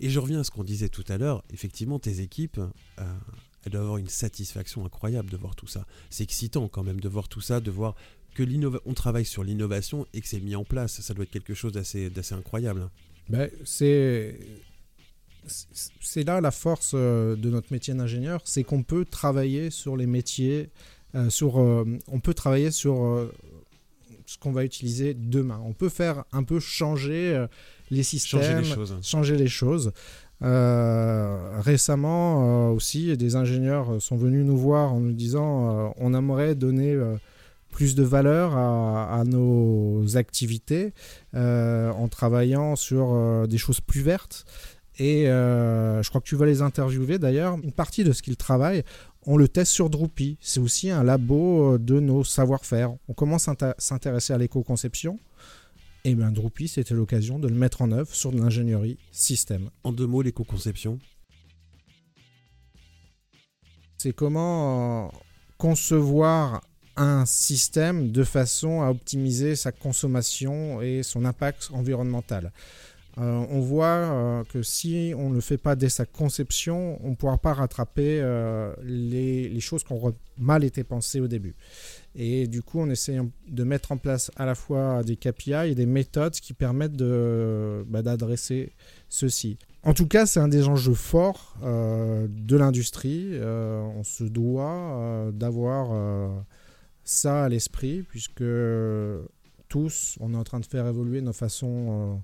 Et 0.00 0.08
je 0.08 0.18
reviens 0.18 0.40
à 0.40 0.44
ce 0.44 0.50
qu'on 0.50 0.64
disait 0.64 0.88
tout 0.88 1.04
à 1.08 1.18
l'heure, 1.18 1.44
effectivement, 1.52 1.98
tes 1.98 2.20
équipes, 2.20 2.60
elles 3.64 3.72
doivent 3.72 3.84
avoir 3.84 3.98
une 3.98 4.08
satisfaction 4.08 4.84
incroyable 4.84 5.30
de 5.30 5.36
voir 5.36 5.56
tout 5.56 5.66
ça. 5.66 5.86
C'est 6.10 6.24
excitant 6.24 6.68
quand 6.68 6.82
même 6.82 7.00
de 7.00 7.08
voir 7.08 7.28
tout 7.28 7.40
ça, 7.40 7.60
de 7.60 7.70
voir 7.70 7.94
que 8.34 8.42
on 8.84 8.94
travaille 8.94 9.24
sur 9.24 9.44
l'innovation 9.44 10.06
et 10.12 10.20
que 10.20 10.26
c'est 10.26 10.40
mis 10.40 10.56
en 10.56 10.64
place. 10.64 11.00
Ça 11.00 11.14
doit 11.14 11.22
être 11.24 11.30
quelque 11.30 11.54
chose 11.54 11.72
d'assez 11.72 12.10
incroyable. 12.32 12.90
Ben, 13.28 13.48
c'est 13.64 14.38
c'est 16.00 16.24
là 16.24 16.40
la 16.40 16.50
force 16.50 16.92
euh, 16.94 17.36
de 17.36 17.50
notre 17.50 17.72
métier 17.72 17.94
d'ingénieur, 17.94 18.40
c'est 18.44 18.64
qu'on 18.64 18.82
peut 18.82 19.04
travailler 19.04 19.70
sur 19.70 19.96
les 19.96 20.06
métiers, 20.06 20.70
euh, 21.14 21.30
sur, 21.30 21.60
euh, 21.60 21.84
on 22.08 22.20
peut 22.20 22.34
travailler 22.34 22.70
sur 22.70 23.30
ce 24.26 24.38
qu'on 24.38 24.52
va 24.52 24.64
utiliser 24.64 25.14
demain. 25.14 25.60
On 25.64 25.72
peut 25.72 25.88
faire 25.88 26.24
un 26.32 26.42
peu 26.42 26.60
changer 26.60 27.46
les 27.90 28.02
systèmes, 28.02 28.40
changer 28.40 28.68
les 28.68 28.74
choses. 28.74 28.98
Changer 29.02 29.36
les 29.36 29.48
choses. 29.48 29.92
Récemment 31.60 32.70
aussi, 32.72 33.16
des 33.16 33.36
ingénieurs 33.36 34.00
sont 34.00 34.16
venus 34.16 34.44
nous 34.44 34.56
voir 34.56 34.92
en 34.92 35.00
nous 35.00 35.12
disant 35.12 35.94
on 35.96 36.14
aimerait 36.14 36.54
donner 36.54 36.98
plus 37.70 37.94
de 37.94 38.02
valeur 38.02 38.56
à, 38.56 39.22
nos 39.26 40.16
activités 40.16 40.92
en 41.34 42.08
travaillant 42.08 42.76
sur 42.76 43.46
des 43.48 43.58
choses 43.58 43.80
plus 43.80 44.02
vertes. 44.02 44.44
Et 44.98 45.28
euh, 45.28 46.02
je 46.02 46.08
crois 46.08 46.20
que 46.20 46.26
tu 46.26 46.36
vas 46.36 46.46
les 46.46 46.62
interviewer 46.62 47.18
d'ailleurs. 47.18 47.56
Une 47.62 47.72
partie 47.72 48.04
de 48.04 48.12
ce 48.12 48.22
qu'ils 48.22 48.36
travaillent, 48.36 48.84
on 49.26 49.36
le 49.36 49.48
teste 49.48 49.72
sur 49.72 49.90
Drupal. 49.90 50.36
C'est 50.40 50.60
aussi 50.60 50.90
un 50.90 51.02
labo 51.02 51.74
euh, 51.74 51.78
de 51.78 51.98
nos 51.98 52.22
savoir-faire. 52.22 52.94
On 53.08 53.12
commence 53.12 53.48
à 53.48 53.74
s'intéresser 53.78 54.32
à 54.32 54.38
l'éco-conception. 54.38 55.18
Et 56.06 56.14
bien 56.14 56.30
Drupal, 56.30 56.68
c'était 56.68 56.92
l'occasion 56.92 57.38
de 57.38 57.48
le 57.48 57.54
mettre 57.54 57.80
en 57.80 57.90
œuvre 57.90 58.14
sur 58.14 58.30
de 58.30 58.38
l'ingénierie 58.38 58.98
système. 59.10 59.70
En 59.84 59.92
deux 59.92 60.06
mots, 60.06 60.20
l'éco-conception 60.20 60.98
C'est 63.96 64.12
comment 64.14 65.06
euh, 65.06 65.10
concevoir 65.56 66.60
un 66.96 67.24
système 67.24 68.12
de 68.12 68.22
façon 68.22 68.82
à 68.82 68.90
optimiser 68.90 69.56
sa 69.56 69.72
consommation 69.72 70.82
et 70.82 71.02
son 71.02 71.24
impact 71.24 71.70
environnemental. 71.72 72.52
Euh, 73.18 73.46
on 73.48 73.60
voit 73.60 73.86
euh, 73.86 74.44
que 74.44 74.62
si 74.62 75.12
on 75.16 75.30
ne 75.30 75.34
le 75.34 75.40
fait 75.40 75.56
pas 75.56 75.76
dès 75.76 75.88
sa 75.88 76.04
conception, 76.04 76.98
on 77.04 77.10
ne 77.10 77.14
pourra 77.14 77.38
pas 77.38 77.52
rattraper 77.52 78.20
euh, 78.20 78.74
les, 78.82 79.60
choses 79.60 79.84
qui 79.84 79.92
ont 79.92 80.14
mal 80.36 80.64
été 80.64 80.82
pensées 80.82 81.20
au 81.20 81.28
début. 81.28 81.54
Et 82.16 82.48
du 82.48 82.62
coup, 82.62 82.80
on 82.80 82.90
essaie 82.90 83.18
de 83.48 83.64
mettre 83.64 83.92
en 83.92 83.98
place 83.98 84.32
à 84.36 84.46
la 84.46 84.54
fois 84.54 85.04
des 85.04 85.16
KPI 85.16 85.70
et 85.70 85.74
des 85.74 85.86
méthodes 85.86 86.34
qui 86.34 86.54
permettent 86.54 86.96
bah, 86.96 88.02
d'adresser 88.02 88.72
ceci. 89.08 89.58
En 89.84 89.94
tout 89.94 90.06
cas, 90.06 90.26
c'est 90.26 90.40
un 90.40 90.48
des 90.48 90.66
enjeux 90.66 90.94
forts 90.94 91.56
de 91.62 92.56
l'industrie. 92.56 93.38
on 93.40 94.02
se 94.02 94.24
doit 94.24 95.30
d'avoir 95.32 96.44
ça 97.04 97.44
à 97.44 97.48
l'esprit, 97.48 98.02
puisque 98.02 98.44
tous, 99.68 100.16
on 100.20 100.34
est 100.34 100.36
en 100.36 100.44
train 100.44 100.60
de 100.60 100.66
faire 100.66 100.86
évoluer 100.86 101.20
nos 101.20 101.32
façons 101.32 102.22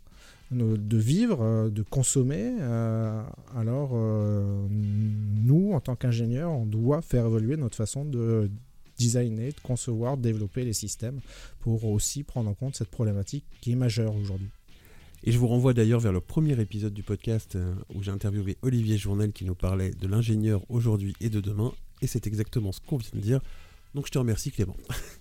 de 0.50 0.96
vivre, 0.96 1.42
euh, 1.42 1.70
de 1.70 1.82
consommer. 1.82 2.56
Euh, 2.60 3.22
alors, 3.56 3.90
euh, 3.94 4.66
nous, 4.70 5.72
en 5.72 5.80
tant 5.80 5.96
qu'ingénieurs, 5.96 6.50
on 6.50 6.66
doit 6.66 7.02
faire 7.02 7.26
évoluer 7.26 7.56
notre 7.56 7.76
façon 7.76 8.04
de 8.04 8.50
designer, 8.98 9.52
de 9.52 9.60
concevoir, 9.60 10.16
de 10.16 10.22
développer 10.22 10.64
les 10.64 10.72
systèmes 10.72 11.20
pour 11.60 11.84
aussi 11.84 12.22
prendre 12.22 12.50
en 12.50 12.54
compte 12.54 12.76
cette 12.76 12.90
problématique 12.90 13.44
qui 13.60 13.72
est 13.72 13.76
majeure 13.76 14.14
aujourd'hui. 14.14 14.48
Et 15.22 15.32
je 15.32 15.38
vous 15.38 15.48
renvoie 15.48 15.74
d'ailleurs 15.74 16.00
vers 16.00 16.12
le 16.12 16.20
premier 16.20 16.58
épisode 16.60 16.94
du 16.94 17.02
podcast 17.02 17.56
où 17.94 18.02
j'ai 18.02 18.10
interviewé 18.10 18.56
Olivier 18.62 18.96
Journel 18.96 19.32
qui 19.32 19.44
nous 19.44 19.54
parlait 19.54 19.90
de 19.90 20.06
l'ingénieur 20.06 20.62
aujourd'hui 20.70 21.14
et 21.20 21.28
de 21.28 21.40
demain. 21.40 21.72
Et 22.00 22.06
c'est 22.06 22.26
exactement 22.26 22.72
ce 22.72 22.80
qu'on 22.80 22.96
vient 22.96 23.10
de 23.12 23.20
dire. 23.20 23.40
Donc 23.94 24.06
je 24.06 24.12
te 24.12 24.18
remercie 24.18 24.50
Clément. 24.50 24.76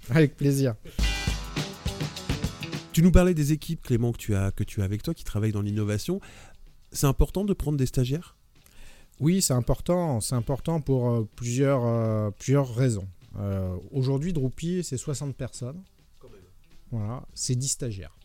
Avec 0.10 0.38
plaisir. 0.38 0.76
Tu 3.00 3.04
nous 3.04 3.14
parlais 3.14 3.34
des 3.34 3.54
équipes, 3.54 3.82
Clément, 3.82 4.12
que 4.12 4.18
tu 4.18 4.36
as, 4.36 4.52
que 4.52 4.62
tu 4.62 4.82
as 4.82 4.84
avec 4.84 5.04
toi, 5.04 5.14
qui 5.14 5.24
travaillent 5.24 5.54
dans 5.54 5.62
l'innovation. 5.62 6.20
C'est 6.92 7.08
important 7.08 7.46
de 7.46 7.54
prendre 7.54 7.78
des 7.78 7.86
stagiaires? 7.86 8.36
Oui, 9.22 9.42
c'est 9.42 9.54
important. 9.54 10.20
C'est 10.20 10.36
important 10.36 10.82
pour 10.82 11.10
euh, 11.10 11.26
plusieurs, 11.38 11.86
euh, 11.86 12.30
plusieurs 12.32 12.76
raisons. 12.76 13.08
Euh, 13.38 13.74
aujourd'hui, 13.92 14.34
Drupal, 14.34 14.84
c'est 14.84 14.98
60 14.98 15.34
personnes. 15.34 15.82
Voilà, 16.92 17.24
c'est 17.34 17.56
10 17.56 17.70
stagiaires. 17.70 18.18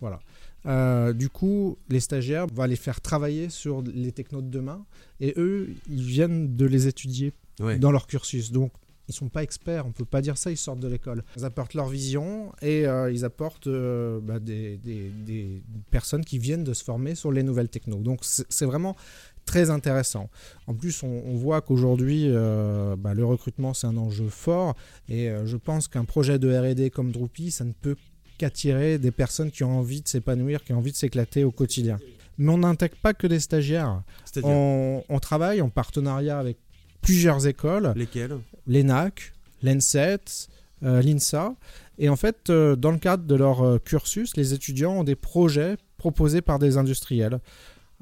Voilà. 0.00 1.12
du 1.12 1.28
coup, 1.28 1.76
les 1.90 2.00
stagiaires, 2.00 2.46
on 2.50 2.54
va 2.54 2.66
les 2.66 2.76
faire 2.76 3.02
travailler 3.02 3.50
sur 3.50 3.82
les 3.82 4.12
technos 4.12 4.40
de 4.40 4.48
demain 4.48 4.86
et 5.20 5.34
eux, 5.36 5.68
ils 5.90 6.02
viennent 6.02 6.56
de 6.56 6.64
les 6.64 6.86
étudier 6.86 7.34
dans 7.58 7.92
leur 7.92 8.06
cursus. 8.06 8.52
Donc, 8.52 8.72
ils 9.08 9.14
sont 9.14 9.28
pas 9.28 9.42
experts, 9.42 9.86
on 9.86 9.92
peut 9.92 10.04
pas 10.04 10.22
dire 10.22 10.38
ça, 10.38 10.50
ils 10.50 10.56
sortent 10.56 10.80
de 10.80 10.88
l'école. 10.88 11.22
Ils 11.36 11.44
apportent 11.44 11.74
leur 11.74 11.88
vision 11.88 12.52
et 12.62 12.86
euh, 12.86 13.12
ils 13.12 13.24
apportent 13.24 13.66
euh, 13.66 14.20
bah, 14.20 14.38
des, 14.38 15.62
personnes 15.90 16.24
qui 16.24 16.38
viennent 16.38 16.64
de 16.64 16.72
se 16.72 16.82
former 16.82 17.14
sur 17.14 17.30
les 17.30 17.42
nouvelles 17.42 17.68
technos. 17.68 17.98
Donc 17.98 18.20
c'est 18.22 18.64
vraiment 18.64 18.96
très 19.44 19.68
intéressant. 19.68 20.30
En 20.66 20.74
plus, 20.74 21.02
on, 21.02 21.34
voit 21.34 21.60
qu'aujourd'hui, 21.60 22.28
euh, 22.28 22.96
bah, 22.96 23.12
le 23.12 23.24
recrutement, 23.24 23.74
c'est 23.74 23.86
un 23.86 23.96
enjeu 23.96 24.28
fort 24.28 24.74
et 25.08 25.30
je 25.44 25.56
pense 25.56 25.86
qu'un 25.88 26.04
projet 26.04 26.38
de 26.38 26.48
RD 26.56 26.90
comme 26.90 27.12
Drupal, 27.12 27.50
ça 27.50 27.64
ne 27.64 27.72
peut 27.72 27.96
qu'attirer 28.38 28.98
des 28.98 29.12
personnes 29.12 29.50
qui 29.50 29.62
ont 29.64 29.78
envie 29.78 30.00
de 30.00 30.08
s'épanouir, 30.08 30.64
qui 30.64 30.72
ont 30.72 30.78
envie 30.78 30.92
de 30.92 30.96
s'éclater 30.96 31.44
au 31.44 31.50
quotidien. 31.50 31.98
Mais 32.36 32.50
on 32.50 32.58
n'intègre 32.58 32.96
pas 32.96 33.14
que 33.14 33.28
des 33.28 33.38
stagiaires. 33.38 34.02
On, 34.42 35.04
on, 35.08 35.18
travaille 35.20 35.60
en 35.60 35.68
partenariat 35.68 36.36
avec 36.36 36.58
plusieurs 37.04 37.46
écoles. 37.46 37.92
Lesquelles? 37.96 38.38
L'ENAC, 38.66 39.32
l'ENSET, 39.62 40.48
euh, 40.84 41.00
l'INSA. 41.00 41.54
Et 41.98 42.08
en 42.08 42.16
fait, 42.16 42.50
euh, 42.50 42.76
dans 42.76 42.90
le 42.90 42.98
cadre 42.98 43.24
de 43.24 43.34
leur 43.34 43.62
euh, 43.62 43.78
cursus, 43.78 44.36
les 44.36 44.52
étudiants 44.52 44.92
ont 44.92 45.04
des 45.04 45.14
projets 45.14 45.76
proposés 45.96 46.42
par 46.42 46.58
des 46.58 46.76
industriels. 46.76 47.38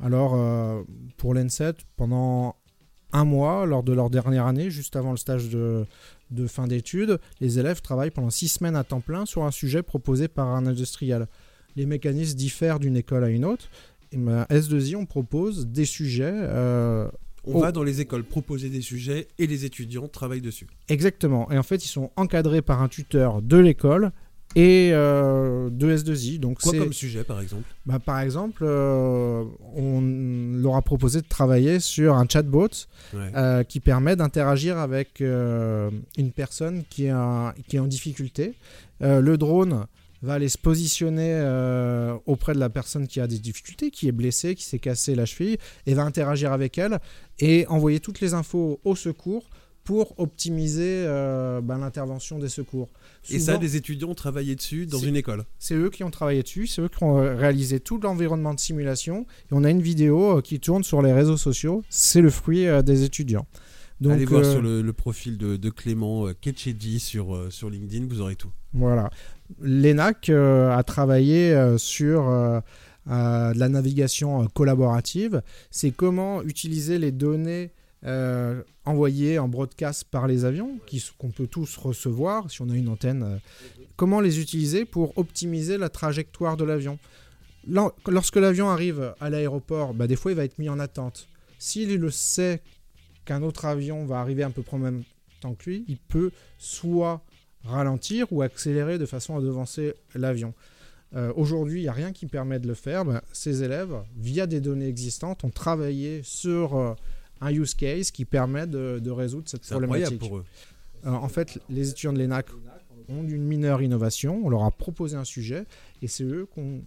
Alors, 0.02 0.36
pour 1.16 1.34
l'ENSET, 1.34 1.74
pendant 1.96 2.56
un 3.12 3.24
mois, 3.24 3.66
lors 3.66 3.84
de 3.84 3.92
leur 3.92 4.10
dernière 4.10 4.46
année, 4.46 4.70
juste 4.70 4.96
avant 4.96 5.12
le 5.12 5.16
stage 5.16 5.48
de, 5.50 5.86
fin 6.48 6.66
d'études, 6.66 7.20
les 7.40 7.60
élèves 7.60 7.82
travaillent 7.82 8.10
pendant 8.10 8.30
six 8.30 8.48
semaines 8.48 8.74
à 8.74 8.82
temps 8.82 9.00
plein 9.00 9.26
sur 9.26 9.44
un 9.44 9.52
sujet 9.52 9.82
proposé 9.82 10.26
par 10.26 10.48
un 10.48 10.66
industriel. 10.66 11.28
Les 11.76 11.86
mécanismes 11.86 12.36
diffèrent 12.36 12.80
d'une 12.80 12.96
école 12.96 13.22
à 13.22 13.28
une 13.28 13.44
autre. 13.44 13.68
Et 14.10 14.16
ben, 14.16 14.44
S2I, 14.50 14.96
on 14.96 15.06
propose 15.06 15.68
des 15.68 15.84
sujets 15.84 16.32
on 17.44 17.58
va 17.58 17.72
dans 17.72 17.82
les 17.82 18.00
écoles 18.00 18.24
proposer 18.24 18.68
des 18.68 18.82
sujets 18.82 19.28
et 19.38 19.46
les 19.46 19.64
étudiants 19.64 20.08
travaillent 20.08 20.40
dessus. 20.40 20.66
Exactement. 20.88 21.50
Et 21.50 21.58
en 21.58 21.62
fait, 21.62 21.84
ils 21.84 21.88
sont 21.88 22.10
encadrés 22.16 22.62
par 22.62 22.82
un 22.82 22.88
tuteur 22.88 23.42
de 23.42 23.56
l'école 23.56 24.12
et 24.54 24.90
euh, 24.92 25.70
de 25.70 25.96
S2I. 25.96 26.38
Donc 26.38 26.60
Quoi 26.60 26.76
comme 26.76 26.92
sujet, 26.92 27.24
par 27.24 27.40
exemple? 27.40 27.64
Bah, 27.86 27.98
Par 27.98 28.20
exemple, 28.20 28.62
euh, 28.66 29.44
on 29.74 30.00
leur 30.62 30.76
a 30.76 30.82
proposé 30.82 31.20
de 31.20 31.26
travailler 31.26 31.80
sur 31.80 32.16
un 32.16 32.26
chatbot 32.28 32.68
euh, 33.14 33.64
qui 33.64 33.80
permet 33.80 34.16
d'interagir 34.16 34.78
avec 34.78 35.20
une 35.20 36.32
personne 36.34 36.84
qui 36.88 37.08
qui 37.68 37.76
est 37.76 37.80
en 37.80 37.86
difficulté. 37.86 38.54
le 39.00 39.36
drone 39.36 39.86
va 40.22 40.34
aller 40.34 40.48
se 40.48 40.58
positionner 40.58 41.32
euh, 41.32 42.16
auprès 42.26 42.54
de 42.54 42.60
la 42.60 42.70
personne 42.70 43.06
qui 43.08 43.20
a 43.20 43.26
des 43.26 43.38
difficultés, 43.38 43.90
qui 43.90 44.08
est 44.08 44.12
blessée, 44.12 44.54
qui 44.54 44.64
s'est 44.64 44.78
cassé 44.78 45.14
la 45.14 45.26
cheville, 45.26 45.58
et 45.86 45.94
va 45.94 46.04
interagir 46.04 46.52
avec 46.52 46.78
elle 46.78 47.00
et 47.38 47.66
envoyer 47.66 48.00
toutes 48.00 48.20
les 48.20 48.34
infos 48.34 48.80
au 48.84 48.94
secours 48.94 49.50
pour 49.84 50.16
optimiser 50.20 51.04
euh, 51.06 51.60
ben, 51.60 51.78
l'intervention 51.78 52.38
des 52.38 52.48
secours. 52.48 52.88
et 53.28 53.40
ça, 53.40 53.58
des 53.58 53.74
étudiants 53.74 54.10
ont 54.10 54.14
travaillé 54.14 54.54
dessus 54.54 54.86
dans 54.86 54.98
une 54.98 55.16
école 55.16 55.44
C'est 55.58 55.74
eux 55.74 55.90
qui 55.90 56.04
ont 56.04 56.10
travaillé 56.10 56.44
dessus, 56.44 56.68
c'est 56.68 56.82
eux 56.82 56.88
qui 56.88 57.02
ont 57.02 57.18
euh, 57.18 57.34
réalisé 57.34 57.80
tout 57.80 57.98
l'environnement 57.98 58.54
de 58.54 58.60
simulation. 58.60 59.26
Et 59.50 59.54
on 59.54 59.64
a 59.64 59.70
une 59.70 59.82
vidéo 59.82 60.40
qui 60.40 60.60
tourne 60.60 60.84
sur 60.84 61.02
les 61.02 61.12
réseaux 61.12 61.36
sociaux, 61.36 61.82
c'est 61.88 62.20
le 62.20 62.30
fruit 62.30 62.66
des 62.84 63.02
étudiants. 63.02 63.46
Donc, 64.00 64.12
Allez 64.12 64.24
voir 64.24 64.44
sur 64.44 64.62
le, 64.62 64.92
profil 64.92 65.36
de, 65.36 65.70
Clément 65.70 66.32
Ketchedi 66.40 67.00
sur, 67.00 67.46
sur 67.50 67.68
LinkedIn, 67.68 68.06
vous 68.08 68.20
aurez 68.20 68.36
tout. 68.36 68.50
Voilà. 68.72 69.10
L'ENAC 69.60 70.28
euh, 70.28 70.70
a 70.70 70.82
travaillé 70.82 71.52
euh, 71.52 71.78
sur 71.78 72.28
euh, 72.28 72.60
la 73.06 73.68
navigation 73.68 74.46
collaborative. 74.48 75.42
C'est 75.70 75.90
comment 75.90 76.42
utiliser 76.42 76.98
les 76.98 77.12
données 77.12 77.70
envoyées 78.84 79.38
en 79.38 79.46
broadcast 79.46 80.04
par 80.10 80.26
les 80.26 80.44
avions, 80.44 80.80
qu'on 81.18 81.30
peut 81.30 81.46
tous 81.46 81.76
recevoir 81.76 82.50
si 82.50 82.60
on 82.60 82.68
a 82.68 82.74
une 82.74 82.88
antenne. 82.88 83.38
comment 83.94 84.20
les 84.20 84.40
utiliser 84.40 84.84
pour 84.84 85.16
optimiser 85.16 85.78
la 85.78 85.88
trajectoire 85.88 86.56
de 86.56 86.64
l'avion? 86.64 86.98
Lorsque 88.08 88.36
l'avion 88.36 88.68
arrive 88.68 89.14
à 89.20 89.30
l'aéroport, 89.30 89.94
bah, 89.94 90.08
des 90.08 90.16
fois 90.16 90.32
il 90.32 90.34
va 90.34 90.44
être 90.44 90.58
mis 90.58 90.68
en 90.68 90.80
attente. 90.80 91.28
S'il 91.60 91.96
le 91.96 92.10
sait 92.10 92.60
qu'un 93.24 93.42
autre 93.42 93.66
avion 93.66 94.04
va 94.04 94.18
arriver 94.18 94.42
un 94.42 94.50
peu 94.50 94.62
près 94.62 94.76
en 94.76 94.80
même 94.80 95.04
temps 95.40 95.54
que 95.54 95.70
lui, 95.70 95.84
il 95.86 95.98
peut 95.98 96.32
soit 96.58 97.22
ralentir 97.64 98.32
ou 98.32 98.42
accélérer 98.42 98.98
de 98.98 99.06
façon 99.06 99.36
à 99.36 99.40
devancer 99.40 99.94
l'avion. 100.14 100.54
Euh, 101.14 101.32
aujourd'hui, 101.36 101.80
il 101.80 101.82
n'y 101.82 101.88
a 101.88 101.92
rien 101.92 102.12
qui 102.12 102.26
permet 102.26 102.58
de 102.58 102.66
le 102.66 102.74
faire. 102.74 103.04
Ben, 103.04 103.20
ces 103.32 103.62
élèves, 103.62 103.94
via 104.16 104.46
des 104.46 104.60
données 104.60 104.88
existantes, 104.88 105.44
ont 105.44 105.50
travaillé 105.50 106.22
sur 106.22 106.76
euh, 106.76 106.94
un 107.40 107.52
use 107.52 107.74
case 107.74 108.10
qui 108.10 108.24
permet 108.24 108.66
de, 108.66 109.10
résoudre 109.10 109.48
cette 109.48 109.66
problématique. 109.66 110.18
pour 110.18 110.38
eux. 110.38 110.44
Euh, 111.04 111.10
en 111.10 111.28
fait, 111.28 111.58
les 111.68 111.90
étudiants 111.90 112.12
de 112.12 112.18
l'ENAC 112.18 112.46
ont 113.08 113.24
une 113.24 113.44
mineure 113.44 113.82
innovation. 113.82 114.40
On 114.44 114.48
leur 114.48 114.64
a 114.64 114.70
proposé 114.70 115.16
un 115.16 115.24
sujet 115.24 115.66
et 116.00 116.08
c'est 116.08 116.24
eux 116.24 116.48
qui 116.52 116.60
ont 116.60 116.82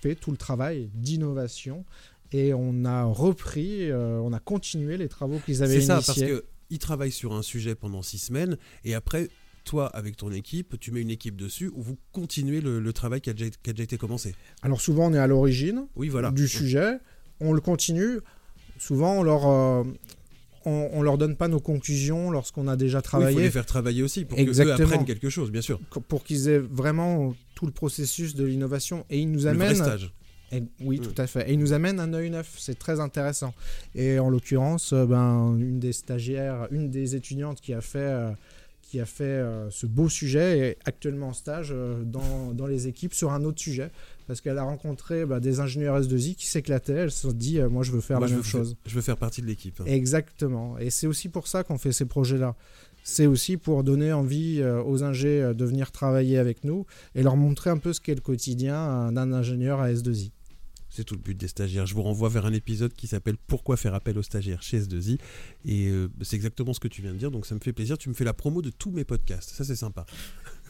fait 0.00 0.14
tout 0.14 0.30
le 0.30 0.36
travail 0.36 0.90
d'innovation 0.94 1.84
et 2.30 2.52
on 2.52 2.84
a 2.84 3.04
repris, 3.04 3.90
on 3.92 4.32
a 4.32 4.38
continué 4.38 4.96
les 4.96 5.08
travaux 5.08 5.38
qu'ils 5.38 5.62
avaient 5.62 5.76
initiés. 5.76 5.94
C'est 5.94 6.02
ça, 6.02 6.06
parce 6.06 6.42
qu'ils 6.68 6.78
travaillent 6.78 7.10
sur 7.10 7.32
un 7.32 7.42
sujet 7.42 7.74
pendant 7.74 8.02
six 8.02 8.18
semaines 8.18 8.58
et 8.84 8.94
après, 8.94 9.30
toi, 9.64 9.86
avec 9.88 10.16
ton 10.16 10.30
équipe, 10.30 10.78
tu 10.78 10.92
mets 10.92 11.00
une 11.00 11.10
équipe 11.10 11.36
dessus 11.36 11.70
où 11.74 11.82
vous 11.82 11.96
continuez 12.12 12.60
le, 12.60 12.92
travail 12.92 13.20
qui 13.20 13.30
a, 13.30 13.32
déjà, 13.32 13.50
été 13.66 13.96
commencé 13.98 14.34
Alors 14.62 14.80
souvent, 14.80 15.10
on 15.10 15.14
est 15.14 15.18
à 15.18 15.26
l'origine 15.26 15.86
oui, 15.96 16.08
voilà. 16.08 16.30
du 16.30 16.46
sujet, 16.46 16.98
on 17.40 17.52
le 17.52 17.60
continue. 17.60 18.20
Souvent, 18.78 19.18
on 19.18 19.22
leur, 19.22 19.46
euh, 19.46 19.84
on, 20.64 21.02
leur 21.02 21.18
donne 21.18 21.36
pas 21.36 21.48
nos 21.48 21.60
conclusions 21.60 22.30
lorsqu'on 22.30 22.68
a 22.68 22.76
déjà 22.76 23.02
travaillé. 23.02 23.32
Il 23.32 23.34
faut 23.34 23.40
les 23.40 23.50
faire 23.50 23.66
travailler 23.66 24.02
aussi 24.02 24.24
pour 24.24 24.36
qu'ils 24.36 24.60
apprennent 24.60 25.04
quelque 25.04 25.30
chose, 25.30 25.50
bien 25.50 25.62
sûr. 25.62 25.80
Pour 26.08 26.24
qu'ils 26.24 26.48
aient 26.48 26.58
vraiment 26.58 27.34
tout 27.54 27.66
le 27.66 27.72
processus 27.72 28.34
de 28.34 28.44
l'innovation. 28.44 29.04
Et 29.10 29.18
ils 29.18 29.30
nous 29.30 29.46
amènent... 29.46 29.70
Le 29.70 29.74
stage. 29.74 30.12
oui, 30.80 30.98
mm. 30.98 31.02
tout 31.02 31.14
à 31.22 31.26
fait. 31.26 31.48
Et 31.50 31.54
ils 31.54 31.58
nous 31.58 31.72
amènent 31.72 32.00
un 32.00 32.12
œil 32.14 32.30
neuf. 32.30 32.54
C'est 32.58 32.78
très 32.78 33.00
intéressant. 33.00 33.54
Et 33.94 34.18
en 34.18 34.30
l'occurrence, 34.30 34.92
euh, 34.92 35.06
ben, 35.06 35.56
une 35.58 35.78
des 35.78 35.92
stagiaires, 35.92 36.68
une 36.70 36.90
des 36.90 37.14
étudiantes 37.14 37.60
qui 37.60 37.72
a 37.72 37.80
fait 37.80 37.98
euh, 37.98 38.30
qui 38.94 39.00
a 39.00 39.06
fait 39.06 39.24
euh, 39.24 39.68
ce 39.70 39.86
beau 39.86 40.08
sujet 40.08 40.58
est 40.58 40.78
actuellement 40.84 41.30
en 41.30 41.32
stage 41.32 41.70
euh, 41.72 42.04
dans, 42.04 42.52
dans, 42.52 42.68
les 42.68 42.86
équipes 42.86 43.12
sur 43.12 43.32
un 43.32 43.42
autre 43.42 43.58
sujet 43.58 43.90
parce 44.28 44.40
qu'elle 44.40 44.56
a 44.56 44.62
rencontré 44.62 45.26
bah, 45.26 45.40
des 45.40 45.58
ingénieurs 45.58 46.00
S2I 46.00 46.36
qui 46.36 46.46
s'éclataient. 46.46 46.92
Elle 46.92 47.10
se 47.10 47.26
dit, 47.26 47.58
euh, 47.58 47.68
moi 47.68 47.82
je 47.82 47.90
veux 47.90 48.00
faire 48.00 48.20
la 48.20 48.28
même 48.28 48.44
chose. 48.44 48.76
je 48.86 48.94
veux 48.94 49.00
faire 49.00 49.16
partie 49.16 49.42
de 49.42 49.48
l'équipe. 49.48 49.80
Hein. 49.80 49.86
Exactement. 49.88 50.78
Et 50.78 50.90
c'est 50.90 51.08
aussi 51.08 51.28
pour 51.28 51.48
ça 51.48 51.64
qu'on 51.64 51.76
fait 51.76 51.90
ces 51.90 52.04
projets-là. 52.04 52.54
C'est 53.02 53.26
aussi 53.26 53.56
pour 53.56 53.82
donner 53.82 54.12
envie 54.12 54.64
aux 54.86 55.02
ingés 55.02 55.52
de 55.54 55.64
venir 55.64 55.90
travailler 55.90 56.38
avec 56.38 56.62
nous 56.62 56.86
et 57.16 57.24
leur 57.24 57.36
montrer 57.36 57.70
un 57.70 57.78
peu 57.78 57.92
ce 57.92 58.00
qu'est 58.00 58.14
le 58.14 58.20
quotidien 58.20 59.10
d'un 59.10 59.32
ingénieur 59.32 59.80
à 59.80 59.92
S2I. 59.92 60.30
C'est 60.94 61.02
tout 61.02 61.16
le 61.16 61.20
but 61.20 61.36
des 61.36 61.48
stagiaires. 61.48 61.86
Je 61.86 61.94
vous 61.94 62.02
renvoie 62.02 62.28
vers 62.28 62.46
un 62.46 62.52
épisode 62.52 62.94
qui 62.94 63.08
s'appelle 63.08 63.36
Pourquoi 63.48 63.76
faire 63.76 63.94
appel 63.94 64.16
aux 64.16 64.22
stagiaires 64.22 64.62
chez 64.62 64.80
S2I. 64.80 65.18
Et 65.64 65.88
euh, 65.88 66.08
c'est 66.22 66.36
exactement 66.36 66.72
ce 66.72 66.78
que 66.78 66.86
tu 66.86 67.02
viens 67.02 67.12
de 67.12 67.18
dire, 67.18 67.32
donc 67.32 67.46
ça 67.46 67.56
me 67.56 67.60
fait 67.60 67.72
plaisir. 67.72 67.98
Tu 67.98 68.08
me 68.08 68.14
fais 68.14 68.22
la 68.22 68.32
promo 68.32 68.62
de 68.62 68.70
tous 68.70 68.92
mes 68.92 69.02
podcasts. 69.02 69.50
Ça, 69.50 69.64
c'est 69.64 69.74
sympa. 69.74 70.06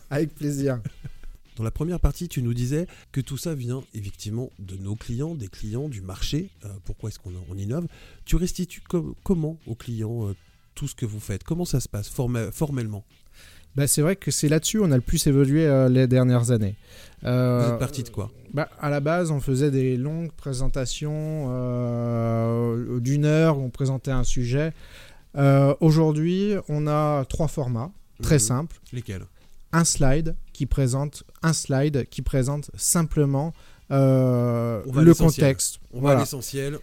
Avec 0.08 0.34
plaisir. 0.34 0.80
Dans 1.56 1.62
la 1.62 1.70
première 1.70 2.00
partie, 2.00 2.26
tu 2.26 2.42
nous 2.42 2.54
disais 2.54 2.86
que 3.12 3.20
tout 3.20 3.36
ça 3.36 3.54
vient 3.54 3.84
effectivement 3.92 4.50
de 4.58 4.76
nos 4.76 4.96
clients, 4.96 5.34
des 5.34 5.48
clients, 5.48 5.90
du 5.90 6.00
marché. 6.00 6.48
Euh, 6.64 6.68
pourquoi 6.84 7.10
est-ce 7.10 7.18
qu'on 7.18 7.34
on 7.50 7.58
innove? 7.58 7.86
Tu 8.24 8.36
restitues 8.36 8.82
comment 9.22 9.58
aux 9.66 9.74
clients 9.74 10.30
euh, 10.30 10.34
tout 10.74 10.88
ce 10.88 10.94
que 10.94 11.04
vous 11.04 11.20
faites? 11.20 11.44
Comment 11.44 11.66
ça 11.66 11.80
se 11.80 11.88
passe 11.88 12.08
formellement? 12.08 13.04
Bah, 13.76 13.86
c'est 13.86 14.02
vrai 14.02 14.16
que 14.16 14.30
c'est 14.30 14.48
là-dessus 14.48 14.78
on 14.80 14.90
a 14.90 14.96
le 14.96 15.02
plus 15.02 15.26
évolué 15.26 15.68
les 15.90 16.06
dernières 16.06 16.50
années. 16.50 16.76
Euh, 17.24 17.62
Vous 17.64 17.72
êtes 17.72 17.78
parti 17.78 18.02
de 18.02 18.08
quoi? 18.08 18.30
Bah, 18.52 18.68
À 18.78 18.90
la 18.90 19.00
base, 19.00 19.30
on 19.30 19.40
faisait 19.40 19.70
des 19.70 19.96
longues 19.96 20.32
présentations 20.32 21.46
euh, 21.48 23.00
d'une 23.00 23.24
heure 23.24 23.58
où 23.58 23.62
on 23.62 23.70
présentait 23.70 24.10
un 24.10 24.24
sujet. 24.24 24.72
Euh, 25.36 25.74
aujourd'hui, 25.80 26.54
on 26.68 26.86
a 26.86 27.24
trois 27.24 27.48
formats 27.48 27.90
très 28.22 28.36
mhm. 28.36 28.40
simples. 28.40 28.80
Lesquels? 28.92 29.24
Un 29.72 29.84
slide 29.84 30.36
qui 30.52 30.66
présente 30.66 31.24
un 31.42 31.52
slide 31.52 32.06
qui 32.08 32.22
présente 32.22 32.70
simplement 32.76 33.52
le 33.90 35.12
contexte. 35.14 35.80
On 35.92 36.00
va 36.00 36.12
à 36.12 36.20
l'essentiel. 36.20 36.78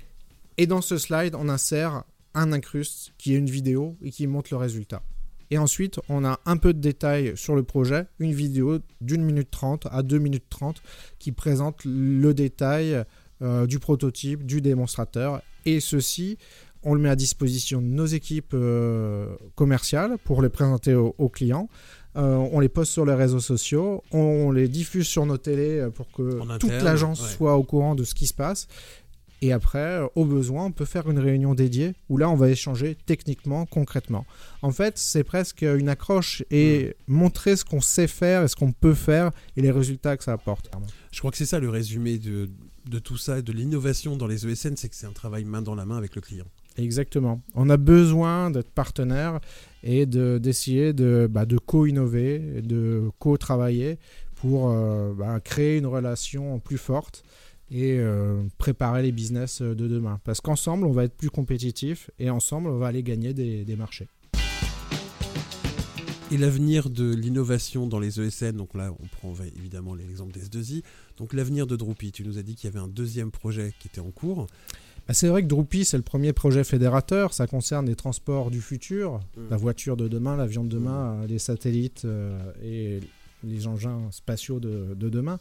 Et 0.57 0.67
dans 0.67 0.81
ce 0.81 0.97
slide, 0.97 1.35
on 1.35 1.47
insère 1.47 2.03
un 2.33 2.51
incruste 2.51 3.13
qui 3.17 3.33
est 3.33 3.37
une 3.37 3.49
vidéo 3.49 3.95
et 4.03 4.11
qui 4.11 4.27
montre 4.27 4.49
le 4.51 4.57
résultat. 4.57 5.01
Et 5.51 5.57
ensuite, 5.57 5.99
on 6.07 6.23
a 6.23 6.39
un 6.45 6.55
peu 6.55 6.73
de 6.73 6.79
détails 6.79 7.33
sur 7.35 7.55
le 7.55 7.63
projet, 7.63 8.07
une 8.19 8.33
vidéo 8.33 8.79
d'une 9.01 9.21
minute 9.21 9.51
trente 9.51 9.85
à 9.91 10.01
deux 10.01 10.17
minutes 10.17 10.49
trente 10.49 10.81
qui 11.19 11.33
présente 11.33 11.81
le 11.83 12.33
détail 12.33 13.03
euh, 13.41 13.67
du 13.67 13.77
prototype, 13.77 14.45
du 14.45 14.61
démonstrateur. 14.61 15.41
Et 15.65 15.81
ceci, 15.81 16.37
on 16.83 16.93
le 16.93 17.01
met 17.01 17.09
à 17.09 17.17
disposition 17.17 17.81
de 17.81 17.87
nos 17.87 18.05
équipes 18.05 18.53
euh, 18.53 19.35
commerciales 19.55 20.17
pour 20.23 20.41
les 20.41 20.49
présenter 20.49 20.95
aux, 20.95 21.29
clients. 21.29 21.67
Euh, 22.15 22.35
on 22.51 22.61
les 22.61 22.69
poste 22.69 22.93
sur 22.93 23.05
les 23.05 23.13
réseaux 23.13 23.39
sociaux, 23.39 24.03
on, 24.11 24.51
les 24.51 24.69
diffuse 24.69 25.07
sur 25.07 25.25
nos 25.25 25.37
télés 25.37 25.85
pour 25.93 26.09
que 26.11 26.57
toute 26.59 26.81
l'agence 26.81 27.29
soit 27.29 27.57
au 27.57 27.63
courant 27.63 27.95
de 27.95 28.05
ce 28.05 28.15
qui 28.15 28.25
se 28.25 28.33
passe. 28.33 28.67
Et 29.41 29.51
après, 29.51 29.79
euh, 29.79 30.07
au 30.15 30.25
besoin, 30.25 30.65
on 30.65 30.71
peut 30.71 30.85
faire 30.85 31.09
une 31.09 31.19
réunion 31.19 31.55
dédiée 31.55 31.93
où 32.09 32.17
là, 32.17 32.29
on 32.29 32.35
va 32.35 32.49
échanger 32.49 32.95
techniquement, 33.05 33.65
concrètement. 33.65 34.25
En 34.61 34.71
fait, 34.71 34.97
c'est 34.97 35.23
presque 35.23 35.63
une 35.63 35.89
accroche 35.89 36.43
et 36.51 36.95
montrer 37.07 37.55
ce 37.55 37.65
qu'on 37.65 37.81
sait 37.81 38.07
faire 38.07 38.43
et 38.43 38.47
ce 38.47 38.55
qu'on 38.55 38.71
peut 38.71 38.93
faire 38.93 39.31
et 39.57 39.61
les 39.61 39.71
résultats 39.71 40.15
que 40.15 40.23
ça 40.23 40.33
apporte. 40.33 40.69
Je 41.11 41.19
crois 41.19 41.31
que 41.31 41.37
c'est 41.37 41.45
ça 41.45 41.59
le 41.59 41.69
résumé 41.69 42.19
de, 42.19 42.49
de 42.87 42.99
tout 42.99 43.17
ça 43.17 43.39
et 43.39 43.41
de 43.41 43.51
l'innovation 43.51 44.15
dans 44.15 44.27
les 44.27 44.47
ESN, 44.47 44.75
c'est 44.77 44.89
que 44.89 44.95
c'est 44.95 45.07
un 45.07 45.11
travail 45.11 45.43
main 45.43 45.61
dans 45.61 45.75
la 45.75 45.85
main 45.85 45.97
avec 45.97 46.15
le 46.15 46.21
client. 46.21 46.45
Exactement. 46.77 47.41
On 47.55 47.69
a 47.69 47.77
besoin 47.77 48.51
d'être 48.51 48.71
partenaire 48.71 49.39
et 49.83 50.05
d'essayer 50.05 50.93
de, 50.93 51.27
bah, 51.29 51.45
de 51.45 51.57
co-innover, 51.57 52.61
de 52.61 53.09
co-travailler 53.19 53.97
pour 54.35 54.71
euh, 54.71 55.13
bah, 55.13 55.39
créer 55.39 55.77
une 55.77 55.85
relation 55.85 56.59
plus 56.59 56.77
forte 56.77 57.23
et 57.71 57.97
euh, 57.97 58.43
préparer 58.57 59.01
les 59.01 59.13
business 59.13 59.61
euh, 59.61 59.73
de 59.73 59.87
demain. 59.87 60.19
Parce 60.25 60.41
qu'ensemble, 60.41 60.85
on 60.85 60.91
va 60.91 61.05
être 61.05 61.15
plus 61.15 61.29
compétitif 61.29 62.11
et 62.19 62.29
ensemble, 62.29 62.69
on 62.69 62.77
va 62.77 62.87
aller 62.87 63.01
gagner 63.01 63.33
des, 63.33 63.75
marchés. 63.77 64.07
Et 66.31 66.37
l'avenir 66.37 66.89
de 66.89 67.13
l'innovation 67.13 67.87
dans 67.87 67.99
les 67.99 68.19
ESN, 68.19 68.51
donc 68.51 68.73
là 68.73 68.93
on 69.01 69.07
prend 69.07 69.33
évidemment 69.57 69.95
l'exemple 69.95 70.33
des 70.33 70.45
S2I, 70.45 70.83
donc 71.17 71.33
l'avenir 71.33 71.67
de 71.67 71.75
Drupy, 71.75 72.11
tu 72.11 72.23
nous 72.23 72.37
as 72.37 72.43
dit 72.43 72.55
qu'il 72.55 72.69
y 72.69 72.73
avait 72.73 72.83
un 72.83 72.87
deuxième 72.87 73.31
projet 73.31 73.73
qui 73.79 73.87
était 73.87 73.99
en 73.99 74.11
cours. 74.11 74.47
Bah, 75.07 75.13
c'est 75.13 75.27
vrai 75.27 75.41
que 75.41 75.47
Drupy 75.47 75.83
c'est 75.83 75.97
le 75.97 76.03
premier 76.03 76.31
projet 76.31 76.63
fédérateur, 76.63 77.33
ça 77.33 77.47
concerne 77.47 77.85
les 77.85 77.95
transports 77.95 78.49
du 78.49 78.61
futur, 78.61 79.19
mmh. 79.35 79.41
la 79.49 79.57
voiture 79.57 79.97
de 79.97 80.07
demain, 80.07 80.37
l'avion 80.37 80.63
de 80.63 80.69
demain, 80.69 81.15
mmh. 81.15 81.25
les 81.25 81.39
satellites 81.39 82.05
euh, 82.05 82.39
et 82.63 83.01
les 83.43 83.67
engins 83.67 83.99
spatiaux 84.11 84.59
de, 84.59 84.95
demain. 84.95 85.39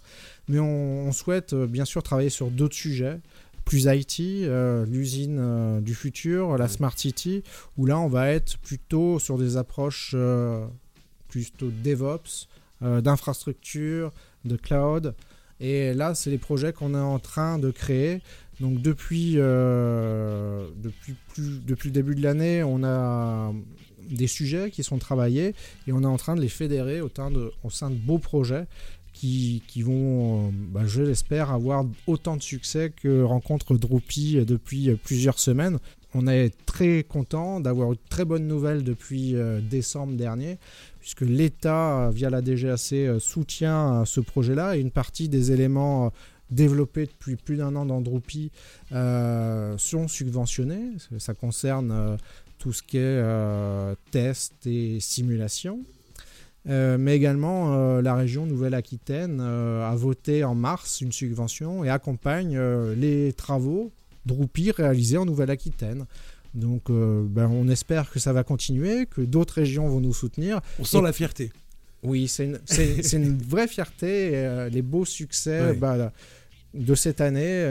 Mais 0.49 0.59
on, 0.59 1.13
souhaite 1.13 1.53
euh, 1.53 1.67
bien 1.67 1.85
sûr 1.85 2.03
travailler 2.03 2.31
sur 2.31 2.51
d'autres 2.51 2.75
sujets, 2.75 3.21
plus 3.65 3.87
IT, 3.87 4.21
euh, 4.21 4.87
l'usine 4.87 5.39
euh, 5.41 5.81
du 5.81 5.95
futur, 5.95 6.57
la 6.57 6.69
Smart 6.69 6.97
City, 6.97 7.43
où 7.77 7.87
là 7.87 7.99
on 7.99 8.09
va 8.09 8.31
être 8.31 8.59
plutôt 8.59 9.19
sur 9.19 9.39
des 9.39 9.57
approches 9.57 10.15
plutôt 11.29 11.71
DevOps, 11.71 12.49
d'infrastructure, 12.81 14.13
de 14.45 14.57
cloud. 14.57 15.15
Et 15.61 15.93
là, 15.93 16.15
c'est 16.15 16.31
les 16.31 16.39
projets 16.39 16.73
qu'on 16.73 16.95
est 16.95 16.99
en 16.99 17.19
train 17.19 17.59
de 17.59 17.71
créer. 17.71 18.23
Donc 18.61 18.83
depuis, 18.83 19.35
depuis, 19.37 21.15
le 21.89 21.91
début 21.91 22.15
de 22.15 22.23
l'année, 22.23 22.63
on 22.63 22.85
a 22.85 23.53
des 24.11 24.27
sujets 24.27 24.71
qui 24.71 24.83
sont 24.83 24.99
travaillés 24.99 25.55
et 25.87 25.93
on 25.93 26.03
est 26.03 26.07
en 26.07 26.17
train 26.17 26.37
de 26.37 26.41
les 26.41 26.49
fédérer 26.49 27.01
au 27.01 27.09
sein 27.09 27.31
de, 27.31 27.97
beaux 27.97 28.19
projets 28.19 28.67
qui, 29.13 29.83
vont, 29.83 30.49
euh, 30.49 30.51
bah, 30.73 30.83
je 30.87 31.03
l'espère, 31.03 31.51
avoir 31.51 31.85
autant 32.07 32.37
de 32.37 32.43
succès 32.43 32.91
que 32.95 33.23
rencontre 33.23 33.77
Droopy 33.77 34.45
depuis 34.47 34.91
plusieurs 35.05 35.39
semaines. 35.39 35.79
On 36.15 36.27
est 36.27 36.51
très 36.67 37.05
content 37.05 37.61
d'avoir 37.61 37.93
une 37.93 37.99
très 38.09 38.25
bonne 38.25 38.47
nouvelle 38.47 38.83
depuis 38.83 39.37
euh, 39.37 39.61
décembre 39.61 40.15
dernier, 40.15 40.59
puisque 41.01 41.21
l'État, 41.21 42.11
via 42.11 42.31
la 42.31 42.43
DGAC, 42.43 42.93
euh, 42.93 43.19
soutient 43.21 44.05
ce 44.05 44.21
projet-là 44.21 44.77
et 44.77 44.81
une 44.81 44.91
partie 44.91 45.29
des 45.29 45.53
éléments 45.53 46.13
développés 46.51 47.07
depuis 47.07 47.37
plus 47.37 47.57
d'un 47.57 47.77
an 47.77 47.87
dans 47.87 48.01
Droopy 48.01 48.51
sont 48.91 50.09
subventionnés. 50.09 50.93
Ça 51.19 51.35
concerne 51.35 52.19
tout 52.61 52.73
ce 52.73 52.83
qui 52.85 52.99
est 52.99 53.01
euh, 53.03 53.95
test 54.13 54.55
et 54.67 55.01
simulation. 55.01 55.81
mais 56.67 57.17
également 57.17 58.01
la 58.01 58.15
région 58.15 58.47
Nouvelle-Aquitaine 58.47 59.41
a 59.41 59.95
voté 59.97 60.45
en 60.45 60.55
mars 60.55 61.01
une 61.01 61.11
subvention 61.11 61.83
et 61.83 61.89
accompagne 61.89 62.61
les 62.95 63.33
travaux 63.33 63.91
Droupi 64.27 64.71
réalisés 64.71 65.17
en 65.17 65.25
Nouvelle-Aquitaine. 65.25 66.05
Donc 66.53 66.91
ben, 66.91 67.47
on 67.47 67.69
espère 67.69 68.11
que 68.11 68.19
ça 68.19 68.33
va 68.35 68.45
continuer, 68.45 69.07
que 69.07 69.23
d'autres 69.23 69.55
régions 69.55 69.89
vont 69.89 70.01
nous 70.01 70.15
soutenir. 70.15 70.61
On 70.79 70.85
sent 70.85 71.01
la 71.01 71.15
fierté. 71.15 71.51
Oui, 72.03 72.29
c'est 72.29 72.45
une, 73.13 73.39
vraie 73.39 73.69
fierté. 73.69 74.69
les 74.71 74.83
beaux 74.83 75.07
succès 75.07 75.73
bah, 75.75 76.13
de 76.75 76.95
cette 76.95 77.21
année, 77.21 77.65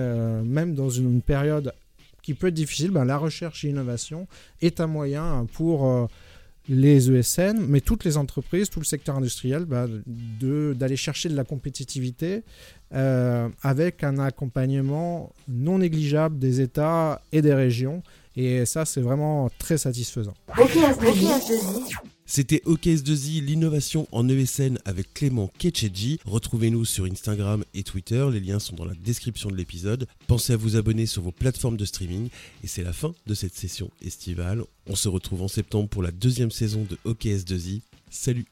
même 0.44 0.76
dans 0.76 0.90
une 0.90 1.22
période 1.22 1.74
qui 2.22 2.34
peut 2.34 2.48
être 2.48 2.54
difficile, 2.54 2.92
ben, 2.92 3.06
la 3.06 3.18
recherche 3.18 3.64
et 3.64 3.68
l'innovation 3.68 4.28
est 4.62 4.82
un 4.82 4.88
moyen 4.88 5.48
pour 5.54 5.88
euh, 5.88 6.06
les 6.68 7.12
ESN, 7.12 7.66
mais 7.68 7.82
toutes 7.82 8.04
les 8.04 8.18
entreprises, 8.18 8.70
tout 8.70 8.80
le 8.80 8.86
secteur 8.86 9.16
industriel, 9.16 9.66
ben, 9.66 9.90
d'aller 10.06 10.96
chercher 10.96 11.30
de 11.30 11.36
la 11.36 11.44
compétitivité 11.44 12.44
euh, 12.94 13.50
avec 13.64 14.04
un 14.04 14.20
accompagnement 14.20 15.34
non 15.48 15.80
négligeable 15.80 16.38
des 16.38 16.62
États 16.62 17.22
et 17.32 17.42
des 17.42 17.54
régions. 17.54 18.04
Et 18.36 18.66
ça, 18.66 18.86
c'est 18.86 19.02
vraiment 19.02 19.50
très 19.58 19.78
satisfaisant. 19.78 20.36
C'était 22.32 22.62
OKS2I, 22.68 23.44
l'innovation 23.44 24.08
en 24.12 24.30
ESN 24.30 24.78
avec 24.86 25.16
Clément 25.16 25.52
Ketchedji. 25.58 26.20
Retrouvez-nous 26.26 26.86
sur 26.86 27.06
Instagram 27.06 27.64
et 27.74 27.82
Twitter, 27.82 28.24
les 28.32 28.40
liens 28.40 28.60
sont 28.60 28.76
dans 28.76 28.86
la 28.86 28.94
description 28.94 29.50
de 29.50 29.56
l'épisode. 29.56 30.06
Pensez 30.28 30.54
à 30.54 30.58
vous 30.58 30.76
abonner 30.76 31.08
sur 31.08 31.24
vos 31.24 31.32
plateformes 31.32 31.76
de 31.76 31.86
streaming. 31.86 32.30
Et 32.64 32.68
c'est 32.68 32.84
la 32.84 32.94
fin 32.94 33.16
de 33.26 33.34
cette 33.34 33.56
session 33.56 33.90
estivale. 34.06 34.64
On 34.86 34.96
se 34.96 35.10
retrouve 35.10 35.42
en 35.42 35.48
septembre 35.48 35.90
pour 35.90 36.04
la 36.04 36.12
deuxième 36.12 36.52
saison 36.52 36.86
de 36.88 37.00
OKS2I. 37.04 37.82
Salut 38.12 38.46